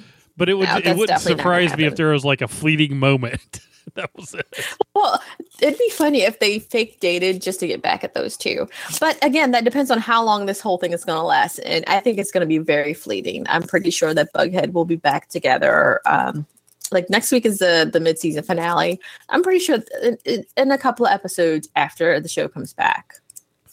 But 0.41 0.49
it 0.49 0.55
would 0.55 0.71
no, 0.71 0.77
it 0.79 0.97
wouldn't 0.97 1.09
definitely 1.09 1.35
not 1.35 1.45
gonna 1.45 1.67
surprise 1.67 1.77
me 1.77 1.85
if 1.85 1.97
there 1.97 2.09
was 2.09 2.25
like 2.25 2.41
a 2.41 2.49
fleeting 2.49 2.99
moment. 2.99 3.61
that 3.95 4.09
was 4.17 4.33
it. 4.33 4.47
Well, 4.95 5.23
it'd 5.61 5.79
be 5.79 5.91
funny 5.91 6.23
if 6.23 6.39
they 6.39 6.61
fake 6.61 6.99
dated 6.99 7.43
just 7.43 7.61
to 7.61 7.67
get 7.67 7.83
back 7.83 8.05
at 8.05 8.15
those 8.15 8.39
two. 8.39 8.67
But 9.01 9.23
again, 9.23 9.51
that 9.51 9.65
depends 9.65 9.91
on 9.91 9.99
how 9.99 10.25
long 10.25 10.47
this 10.47 10.59
whole 10.59 10.79
thing 10.79 10.95
is 10.95 11.05
going 11.05 11.19
to 11.19 11.23
last. 11.23 11.59
And 11.59 11.85
I 11.89 12.01
think 12.01 12.17
it's 12.17 12.31
going 12.31 12.41
to 12.41 12.47
be 12.47 12.57
very 12.57 12.95
fleeting. 12.95 13.45
I'm 13.51 13.65
pretty 13.65 13.91
sure 13.91 14.15
that 14.15 14.33
Bughead 14.33 14.73
will 14.73 14.87
be 14.87 14.97
back 14.97 15.29
together. 15.29 16.01
Um, 16.07 16.47
like 16.91 17.11
next 17.11 17.31
week 17.33 17.45
is 17.45 17.59
the 17.59 17.91
the 17.93 18.01
mid 18.01 18.19
season 18.19 18.43
finale. 18.43 18.99
I'm 19.29 19.43
pretty 19.43 19.61
sure 19.61 19.81
in, 20.03 20.43
in- 20.57 20.71
a 20.71 20.79
couple 20.79 21.05
of 21.05 21.13
episodes 21.13 21.69
after 21.77 22.19
the 22.19 22.31
show 22.31 22.49
comes 22.49 22.73
back. 22.73 23.13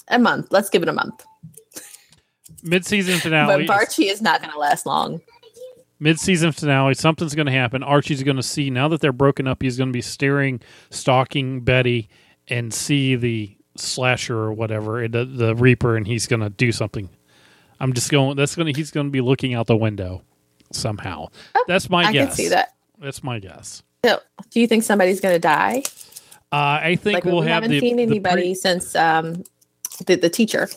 A 0.09 0.19
month. 0.19 0.47
Let's 0.51 0.69
give 0.69 0.83
it 0.83 0.89
a 0.89 0.93
month. 0.93 1.23
Mid-season 2.63 3.19
finale. 3.19 3.65
but 3.65 3.73
Varchi 3.73 4.11
is 4.11 4.21
not 4.21 4.41
going 4.41 4.51
to 4.51 4.59
last 4.59 4.85
long. 4.85 5.21
Mid-season 5.99 6.51
finale 6.51 6.93
something's 6.93 7.33
going 7.35 7.45
to 7.45 7.51
happen 7.51 7.81
archie's 7.83 8.23
going 8.23 8.37
to 8.37 8.43
see 8.43 8.69
now 8.69 8.87
that 8.87 9.01
they're 9.01 9.11
broken 9.11 9.47
up 9.47 9.61
he's 9.61 9.77
going 9.77 9.89
to 9.89 9.93
be 9.93 10.01
staring 10.01 10.59
stalking 10.91 11.61
betty 11.61 12.07
and 12.47 12.73
see 12.73 13.15
the 13.15 13.55
slasher 13.75 14.37
or 14.37 14.53
whatever 14.53 15.07
the, 15.07 15.25
the 15.25 15.55
reaper 15.55 15.95
and 15.97 16.07
he's 16.07 16.27
going 16.27 16.39
to 16.39 16.49
do 16.49 16.71
something 16.71 17.09
i'm 17.79 17.93
just 17.93 18.09
going 18.11 18.35
that's 18.35 18.55
going 18.55 18.71
to 18.71 18.77
he's 18.79 18.91
going 18.91 19.07
to 19.07 19.11
be 19.11 19.21
looking 19.21 19.53
out 19.53 19.67
the 19.67 19.75
window 19.77 20.21
somehow 20.71 21.27
that's 21.67 21.89
my 21.89 22.03
Oh, 22.03 22.07
I 22.07 22.11
guess 22.11 22.27
can 22.29 22.35
see 22.35 22.47
that. 22.49 22.73
that's 22.99 23.23
my 23.23 23.39
guess 23.39 23.83
So, 24.03 24.19
do 24.51 24.59
you 24.59 24.67
think 24.67 24.83
somebody's 24.83 25.19
going 25.21 25.33
to 25.35 25.39
die? 25.39 25.83
uh, 26.51 26.79
i 26.81 26.95
think 26.95 27.15
Like 27.15 27.25
we'll 27.25 27.41
we 27.41 27.47
have 27.47 27.63
haven't 27.63 27.71
the, 27.71 27.79
seen 27.79 27.99
anybody 27.99 28.41
pre- 28.49 28.55
since 28.55 28.95
um, 28.95 29.43
the 30.05 30.15
the 30.15 30.29
teacher. 30.29 30.69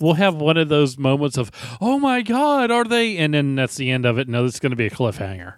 We'll 0.00 0.14
have 0.14 0.34
one 0.36 0.56
of 0.56 0.68
those 0.68 0.96
moments 0.98 1.36
of 1.36 1.50
oh 1.80 1.98
my 1.98 2.22
god 2.22 2.70
are 2.70 2.84
they 2.84 3.16
and 3.18 3.34
then 3.34 3.54
that's 3.54 3.76
the 3.76 3.90
end 3.90 4.04
of 4.06 4.18
it 4.18 4.28
no 4.28 4.44
it's 4.44 4.58
going 4.60 4.70
to 4.70 4.76
be 4.76 4.86
a 4.86 4.90
cliffhanger 4.90 5.54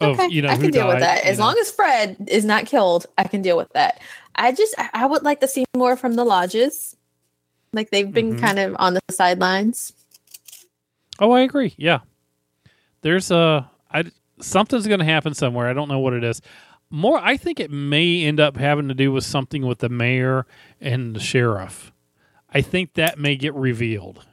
of 0.00 0.18
Okay, 0.18 0.28
you 0.28 0.40
know 0.42 0.48
I 0.48 0.56
can 0.56 0.70
deal 0.70 0.88
with 0.88 1.00
that. 1.00 1.24
As 1.26 1.38
know. 1.38 1.44
long 1.44 1.58
as 1.58 1.70
Fred 1.70 2.16
is 2.26 2.44
not 2.46 2.64
killed, 2.64 3.04
I 3.18 3.24
can 3.24 3.42
deal 3.42 3.58
with 3.58 3.70
that. 3.74 4.00
I 4.34 4.50
just 4.52 4.74
I- 4.94 5.04
would 5.04 5.22
like 5.24 5.40
to 5.40 5.46
see 5.48 5.66
more 5.76 5.94
from 5.94 6.14
the 6.14 6.24
lodges. 6.24 6.96
Like 7.74 7.90
they've 7.90 8.10
been 8.10 8.36
Mhm. 8.36 8.40
kind 8.40 8.58
of 8.58 8.74
on 8.78 8.94
the 8.94 9.00
sidelines. 9.10 9.92
Oh, 11.18 11.32
I 11.32 11.42
agree. 11.42 11.74
Yeah, 11.76 11.98
there's 13.02 13.30
a 13.30 13.70
I, 13.92 14.04
something's 14.40 14.86
going 14.86 15.00
to 15.00 15.04
happen 15.04 15.34
somewhere. 15.34 15.68
I 15.68 15.74
don't 15.74 15.88
know 15.88 15.98
what 15.98 16.14
it 16.14 16.24
is. 16.24 16.40
More, 16.88 17.18
I 17.18 17.36
think 17.36 17.60
it 17.60 17.70
may 17.70 18.24
end 18.24 18.40
up 18.40 18.56
having 18.56 18.88
to 18.88 18.94
do 18.94 19.12
with 19.12 19.24
something 19.24 19.66
with 19.66 19.80
the 19.80 19.90
mayor 19.90 20.46
and 20.80 21.14
the 21.14 21.20
sheriff. 21.20 21.92
I 22.52 22.60
think 22.62 22.94
that 22.94 23.18
may 23.18 23.36
get 23.36 23.54
revealed. 23.54 24.24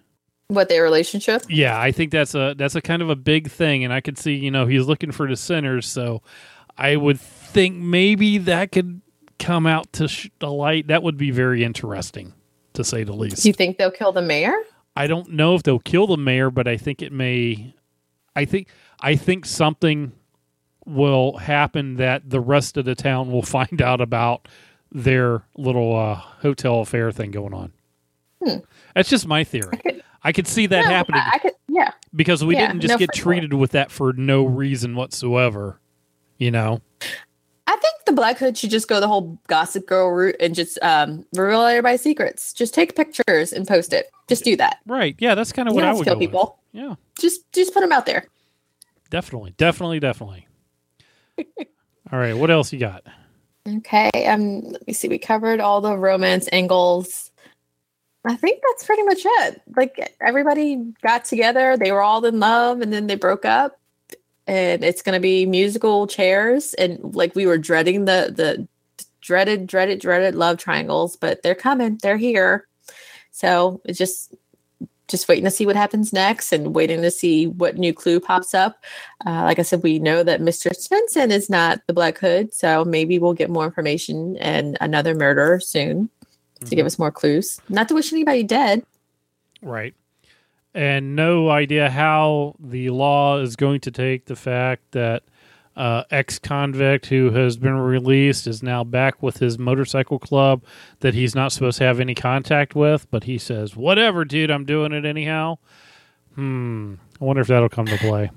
What 0.50 0.70
their 0.70 0.84
relationship? 0.84 1.44
Yeah, 1.50 1.80
I 1.80 1.92
think 1.92 2.12
that's 2.12 2.34
a 2.34 2.56
that's 2.58 2.76
a 2.76 2.82
kind 2.82 3.02
of 3.02 3.10
a 3.10 3.16
big 3.16 3.50
thing, 3.50 3.84
and 3.84 3.92
I 3.92 4.00
could 4.00 4.18
see 4.18 4.36
you 4.36 4.50
know 4.50 4.66
he's 4.66 4.86
looking 4.86 5.12
for 5.12 5.28
the 5.28 5.36
sinners, 5.36 5.86
so 5.88 6.22
I 6.78 6.96
would 6.96 7.20
think 7.20 7.76
maybe 7.76 8.38
that 8.40 8.72
could 8.72 9.02
come 9.40 9.68
out 9.68 9.92
to 9.94 10.08
sh- 10.08 10.30
the 10.40 10.52
light. 10.52 10.88
That 10.88 11.04
would 11.04 11.18
be 11.18 11.32
very 11.32 11.64
interesting, 11.64 12.34
to 12.74 12.84
say 12.84 13.04
the 13.04 13.14
least. 13.14 13.44
Do 13.44 13.50
you 13.50 13.54
think 13.54 13.78
they'll 13.78 13.92
kill 13.92 14.14
the 14.14 14.22
mayor? 14.22 14.56
I 14.96 15.08
don't 15.08 15.34
know 15.34 15.54
if 15.56 15.64
they'll 15.64 15.80
kill 15.80 16.08
the 16.08 16.18
mayor, 16.18 16.50
but 16.50 16.68
I 16.68 16.78
think 16.78 17.02
it 17.02 17.12
may. 17.12 17.76
I 18.34 18.46
think 18.46 18.70
I 19.02 19.18
think 19.18 19.46
something 19.46 20.14
will 20.86 21.38
happen 21.38 21.98
that 21.98 22.30
the 22.30 22.40
rest 22.40 22.78
of 22.78 22.86
the 22.86 22.96
town 22.96 23.32
will 23.32 23.42
find 23.44 23.82
out 23.82 24.00
about 24.00 24.48
their 24.94 25.44
little 25.58 25.94
uh, 25.94 26.16
hotel 26.16 26.80
affair 26.80 27.12
thing 27.12 27.32
going 27.32 27.54
on. 27.54 27.74
Hmm. 28.44 28.58
That's 28.96 29.10
just 29.10 29.28
my 29.28 29.44
theory. 29.44 29.78
could- 29.78 30.04
I 30.24 30.32
could 30.32 30.48
see 30.48 30.66
that 30.68 30.82
No, 30.86 30.90
happening 30.90 31.22
I, 31.24 31.32
I 31.36 31.38
could. 31.38 31.54
Yeah. 31.70 31.92
because 32.16 32.44
we 32.44 32.56
yeah, 32.56 32.68
didn't 32.68 32.82
just 32.82 32.94
no, 32.94 32.98
get 32.98 33.12
for 33.12 33.16
sure. 33.18 33.24
treated 33.34 33.54
with 33.54 33.72
that 33.72 33.92
for 33.92 34.12
no 34.14 34.44
reason 34.46 34.96
whatsoever. 34.96 35.80
You 36.38 36.52
know, 36.52 36.82
I 37.68 37.72
think 37.78 37.96
the 38.06 38.12
Black 38.12 38.38
Hood 38.38 38.58
should 38.58 38.70
just 38.72 38.88
go 38.88 39.00
the 39.00 39.08
whole 39.08 39.40
Gossip 39.48 39.86
Girl 39.88 40.10
route 40.12 40.36
and 40.40 40.54
just 40.54 40.78
um, 40.82 41.24
reveal 41.34 41.62
everybody's 41.62 42.02
secrets. 42.02 42.52
Just 42.52 42.74
take 42.74 42.96
pictures 42.96 43.54
and 43.54 43.68
post 43.68 43.94
it. 43.94 44.10
Just 44.28 44.44
do 44.44 44.56
that. 44.58 44.78
right? 44.86 45.16
Yeah, 45.20 45.34
that's 45.36 45.52
kind 45.54 45.70
of 45.70 45.76
what 45.76 45.84
I 45.86 45.94
would 45.94 46.04
kill 46.04 46.16
go 46.16 46.20
with. 46.20 46.28
people. 46.30 46.60
Yeah, 46.74 46.96
Just 47.20 47.50
just 47.54 47.74
put 47.74 47.80
them 47.82 47.92
out 47.92 48.06
there. 48.06 48.26
definitely, 49.10 49.54
definitely, 49.58 50.00
definitely. 50.00 50.48
All 52.12 52.20
right, 52.20 52.34
what 52.36 52.52
else 52.52 52.74
you 52.74 52.80
got? 52.80 53.04
Okay. 53.68 54.10
Um. 54.28 54.62
Let 54.62 54.86
me 54.88 54.94
see. 54.94 55.08
We 55.08 55.18
covered 55.20 55.60
all 55.60 55.82
the 55.82 55.96
romance 55.98 56.48
angles. 56.52 57.32
I 58.28 58.36
think 58.36 58.62
that's 58.62 58.84
pretty 58.84 59.04
much 59.04 59.22
it. 59.24 59.62
Like 59.76 60.16
everybody 60.20 60.94
got 61.02 61.26
together, 61.26 61.78
they 61.78 61.92
were 61.92 62.02
all 62.02 62.26
in 62.26 62.40
love, 62.40 62.82
and 62.82 62.92
then 62.92 63.08
they 63.08 63.16
broke 63.16 63.46
up. 63.46 63.80
And 64.48 64.84
it's 64.84 65.02
gonna 65.02 65.20
be 65.20 65.46
musical 65.46 66.08
chairs, 66.08 66.74
and 66.74 67.16
like 67.16 67.36
we 67.36 67.46
were 67.46 67.58
dreading 67.58 68.06
the 68.06 68.34
the 68.36 68.68
dreaded, 69.22 69.68
dreaded, 69.68 70.00
dreaded 70.00 70.36
love 70.36 70.58
triangles, 70.58 71.16
but 71.16 71.42
they're 71.42 71.56
coming. 71.56 72.00
They're 72.02 72.18
here. 72.18 72.68
So 73.32 73.82
it's 73.86 73.98
just 73.98 74.34
just 75.08 75.30
waiting 75.30 75.46
to 75.46 75.52
see 75.52 75.66
what 75.66 75.78
happens 75.78 76.12
next 76.12 76.52
and 76.52 76.76
waiting 76.76 77.02
to 77.02 77.10
see 77.10 77.48
what 77.48 77.78
new 77.78 77.94
clue 77.94 78.20
pops 78.20 78.54
up. 78.54 78.84
Uh, 79.26 79.44
like 79.44 79.58
I 79.58 79.62
said, 79.62 79.82
we 79.82 80.00
know 80.00 80.22
that 80.22 80.42
Mr. 80.42 80.72
Svenson 80.72 81.32
is 81.32 81.50
not 81.50 81.80
the 81.88 81.94
Black 81.94 82.18
Hood, 82.18 82.54
so 82.54 82.84
maybe 82.84 83.18
we'll 83.18 83.34
get 83.34 83.50
more 83.50 83.64
information 83.64 84.36
and 84.38 84.78
another 84.82 85.16
murder 85.16 85.62
soon 85.62 86.10
to 86.66 86.76
give 86.76 86.86
us 86.86 87.00
more 87.00 87.12
clues. 87.12 87.60
Not 87.70 87.88
to 87.90 87.94
wish 87.94 88.12
anybody 88.12 88.44
dead. 88.44 88.86
Right. 89.62 89.94
And 90.74 91.16
no 91.16 91.50
idea 91.50 91.90
how 91.90 92.56
the 92.60 92.92
law 92.92 93.40
is 93.40 93.56
going 93.56 93.82
to 93.82 93.92
take 93.92 94.26
the 94.26 94.36
fact 94.36 94.92
that 94.92 95.24
uh, 95.76 96.04
ex 96.10 96.40
convict 96.40 97.06
who 97.06 97.30
has 97.32 97.56
been 97.56 97.78
released 97.78 98.48
is 98.48 98.64
now 98.64 98.84
back 98.84 99.22
with 99.22 99.38
his 99.38 99.60
motorcycle 99.60 100.20
club 100.20 100.64
that 101.00 101.14
he's 101.14 101.36
not 101.36 101.52
supposed 101.52 101.78
to 101.78 101.84
have 101.84 102.00
any 102.00 102.16
contact 102.16 102.76
with, 102.76 103.10
but 103.12 103.24
he 103.24 103.38
says, 103.38 103.76
whatever, 103.76 104.26
dude, 104.26 104.52
I'm 104.52 104.66
doing 104.66 104.92
it 104.92 105.06
anyhow. 105.06 105.58
Hmm. 106.36 106.96
I 107.22 107.26
wonder 107.26 107.42
if 107.42 107.48
that'll 107.48 107.70
come 107.70 107.86
to 107.86 107.98
play. 107.98 108.32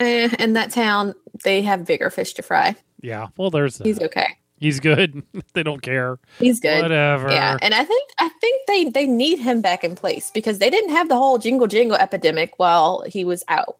Eh, 0.00 0.28
in 0.40 0.54
that 0.54 0.72
town, 0.72 1.14
they 1.44 1.62
have 1.62 1.84
bigger 1.84 2.10
fish 2.10 2.34
to 2.34 2.42
fry. 2.42 2.74
Yeah. 3.00 3.28
Well, 3.36 3.50
there's 3.50 3.78
that. 3.78 3.86
He's 3.86 4.00
okay. 4.00 4.36
He's 4.58 4.80
good. 4.80 5.22
they 5.54 5.62
don't 5.62 5.82
care. 5.82 6.18
He's 6.38 6.60
good. 6.60 6.82
Whatever. 6.82 7.30
Yeah, 7.30 7.58
and 7.62 7.74
I 7.74 7.84
think 7.84 8.10
I 8.18 8.28
think 8.40 8.66
they 8.66 8.84
they 8.90 9.06
need 9.06 9.38
him 9.38 9.60
back 9.60 9.84
in 9.84 9.94
place 9.94 10.30
because 10.32 10.58
they 10.58 10.70
didn't 10.70 10.90
have 10.90 11.08
the 11.08 11.16
whole 11.16 11.38
jingle 11.38 11.66
jangle 11.66 11.96
epidemic 11.96 12.54
while 12.58 13.04
he 13.06 13.24
was 13.24 13.44
out. 13.48 13.76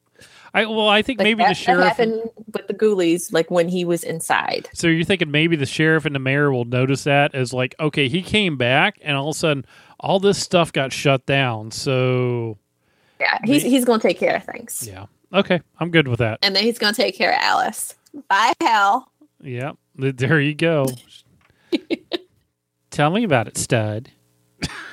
I, 0.54 0.64
well, 0.64 0.88
I 0.88 1.02
think 1.02 1.18
Like 1.18 1.24
maybe 1.24 1.42
that, 1.42 1.48
the 1.50 1.54
sheriff. 1.54 1.84
happened 1.84 2.30
with 2.54 2.66
the 2.66 2.72
ghoulies, 2.72 3.30
like 3.30 3.50
when 3.50 3.68
he 3.68 3.84
was 3.84 4.02
inside. 4.02 4.70
So 4.72 4.86
you're 4.86 5.04
thinking 5.04 5.30
maybe 5.30 5.54
the 5.54 5.66
sheriff 5.66 6.06
and 6.06 6.14
the 6.14 6.18
mayor 6.18 6.50
will 6.50 6.64
notice 6.64 7.04
that 7.04 7.34
as 7.34 7.52
like, 7.52 7.74
okay, 7.78 8.08
he 8.08 8.22
came 8.22 8.56
back, 8.56 8.98
and 9.02 9.18
all 9.18 9.28
of 9.28 9.36
a 9.36 9.38
sudden, 9.38 9.66
all 10.00 10.18
this 10.18 10.38
stuff 10.38 10.72
got 10.72 10.94
shut 10.94 11.26
down. 11.26 11.72
So 11.72 12.56
Yeah, 13.20 13.38
he's 13.44 13.62
he's 13.64 13.84
gonna 13.84 14.00
take 14.02 14.18
care 14.18 14.36
of 14.36 14.44
things, 14.44 14.88
yeah, 14.90 15.06
okay, 15.32 15.60
I'm 15.78 15.90
good 15.90 16.08
with 16.08 16.20
that. 16.20 16.38
and 16.42 16.56
then 16.56 16.62
he's 16.64 16.78
gonna 16.78 16.94
take 16.94 17.16
care 17.16 17.32
of 17.32 17.38
Alice. 17.40 17.94
Bye, 18.28 18.54
Hal. 18.62 19.10
Yeah, 19.42 19.72
th- 19.72 19.76
there 19.96 20.40
you 20.40 20.54
go. 20.54 20.86
Tell 22.90 23.10
me 23.10 23.24
about 23.24 23.48
it, 23.48 23.56
stud. 23.58 24.10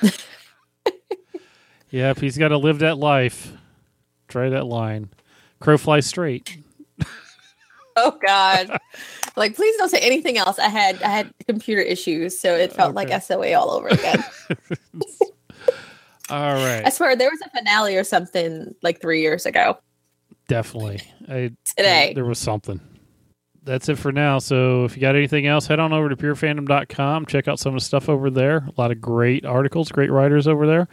yep, 1.90 2.18
he's 2.18 2.36
got 2.36 2.48
to 2.48 2.58
live 2.58 2.80
that 2.80 2.98
life. 2.98 3.52
Try 4.28 4.48
that 4.50 4.66
line. 4.66 5.10
Crow 5.60 5.78
flies 5.78 6.06
straight. 6.06 6.58
Oh 7.96 8.18
God. 8.26 8.76
like 9.36 9.54
please 9.54 9.76
don't 9.76 9.88
say 9.88 10.00
anything 10.00 10.36
else. 10.36 10.58
I 10.58 10.66
had 10.68 11.00
I 11.00 11.08
had 11.10 11.32
computer 11.46 11.80
issues, 11.80 12.36
so 12.36 12.52
it 12.56 12.72
felt 12.72 12.96
like 12.96 13.22
SOA 13.22 13.54
all 13.54 13.70
over 13.70 13.86
again. 13.86 14.24
All 16.28 16.54
right, 16.54 16.82
I 16.84 16.88
swear 16.88 17.14
there 17.14 17.30
was 17.30 17.40
a 17.46 17.50
finale 17.56 17.94
or 17.94 18.02
something 18.02 18.74
like 18.82 19.00
three 19.00 19.20
years 19.20 19.46
ago. 19.46 19.78
definitely. 20.48 21.02
I, 21.28 21.52
Today. 21.76 22.14
there 22.16 22.24
was 22.24 22.40
something. 22.40 22.80
That's 23.64 23.88
it 23.88 23.96
for 23.96 24.12
now. 24.12 24.38
So 24.38 24.84
if 24.84 24.96
you 24.96 25.00
got 25.00 25.16
anything 25.16 25.46
else, 25.46 25.66
head 25.66 25.80
on 25.80 25.92
over 25.92 26.08
to 26.08 26.16
purefandom.com. 26.16 27.26
Check 27.26 27.48
out 27.48 27.58
some 27.58 27.74
of 27.74 27.80
the 27.80 27.84
stuff 27.84 28.08
over 28.08 28.30
there. 28.30 28.58
A 28.58 28.80
lot 28.80 28.90
of 28.90 29.00
great 29.00 29.44
articles, 29.44 29.90
great 29.90 30.10
writers 30.10 30.46
over 30.46 30.66
there. 30.66 30.88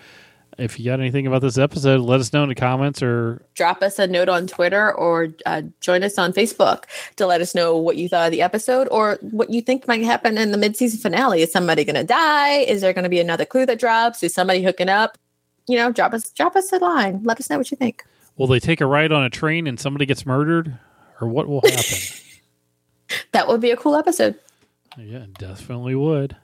If 0.58 0.78
you 0.80 0.86
got 0.86 1.00
anything 1.00 1.28
about 1.28 1.42
this 1.42 1.58
episode, 1.58 2.02
let 2.02 2.20
us 2.20 2.34
know 2.34 2.44
in 2.44 2.50
the 2.50 2.56
comments 2.56 3.02
or 3.02 3.42
drop 3.56 3.82
us 3.82 3.98
a 4.00 4.06
note 4.06 4.28
on 4.28 4.48
Twitter 4.48 4.94
or 4.94 5.30
uh, 5.46 5.62
join 5.80 6.04
us 6.04 6.18
on 6.18 6.34
Facebook 6.34 6.84
to 7.16 7.26
let 7.26 7.42
us 7.42 7.56
know 7.56 7.78
what 7.78 7.96
you 7.96 8.10
thought 8.10 8.28
of 8.28 8.32
the 8.32 8.42
episode 8.42 8.88
or 8.92 9.18
what 9.22 9.50
you 9.50 9.62
think 9.62 9.88
might 9.88 10.04
happen 10.04 10.38
in 10.38 10.52
the 10.52 10.58
mid-season 10.58 11.00
finale. 11.00 11.42
Is 11.42 11.52
somebody 11.52 11.86
going 11.86 11.96
to 11.96 12.04
die? 12.04 12.60
Is 12.60 12.82
there 12.82 12.92
going 12.92 13.04
to 13.04 13.10
be 13.10 13.20
another 13.20 13.46
clue 13.46 13.66
that 13.66 13.80
drops? 13.80 14.24
Is 14.24 14.34
somebody 14.34 14.62
hooking 14.62 14.90
up? 14.90 15.18
You 15.68 15.78
know, 15.78 15.92
drop 15.92 16.14
us 16.14 16.30
drop 16.32 16.56
us 16.56 16.72
a 16.74 16.78
line. 16.80 17.22
Let 17.24 17.40
us 17.40 17.50
know 17.50 17.58
what 17.58 17.72
you 17.72 17.78
think. 17.78 18.04
Will 18.38 18.48
they 18.48 18.60
take 18.60 18.82
a 18.82 18.86
ride 18.86 19.12
on 19.12 19.24
a 19.24 19.30
train 19.30 19.68
and 19.68 19.80
somebody 19.80 20.06
gets 20.06 20.26
murdered, 20.26 20.78
or 21.22 21.28
what 21.28 21.48
will 21.48 21.62
happen? 21.62 21.98
that 23.32 23.48
would 23.48 23.62
be 23.62 23.72
a 23.72 23.78
cool 23.78 23.96
episode. 23.96 24.36
Yeah, 24.98 25.26
definitely 25.38 25.96
would. 25.96 26.36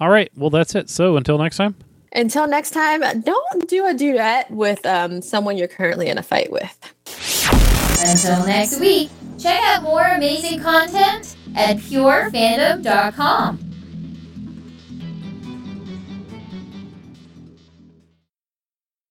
All 0.00 0.08
right, 0.08 0.30
well 0.36 0.50
that's 0.50 0.74
it. 0.74 0.88
So 0.90 1.16
until 1.16 1.38
next 1.38 1.56
time. 1.56 1.74
Until 2.12 2.46
next 2.46 2.70
time, 2.70 3.00
don't 3.20 3.68
do 3.68 3.86
a 3.86 3.92
duet 3.92 4.50
with 4.50 4.84
um, 4.86 5.20
someone 5.20 5.58
you're 5.58 5.68
currently 5.68 6.08
in 6.08 6.16
a 6.16 6.22
fight 6.22 6.50
with. 6.50 6.76
Until 8.00 8.46
next 8.46 8.80
week, 8.80 9.10
check 9.38 9.60
out 9.62 9.82
more 9.82 10.04
amazing 10.04 10.60
content 10.60 11.36
at 11.54 11.76
purefandom.com. 11.78 13.67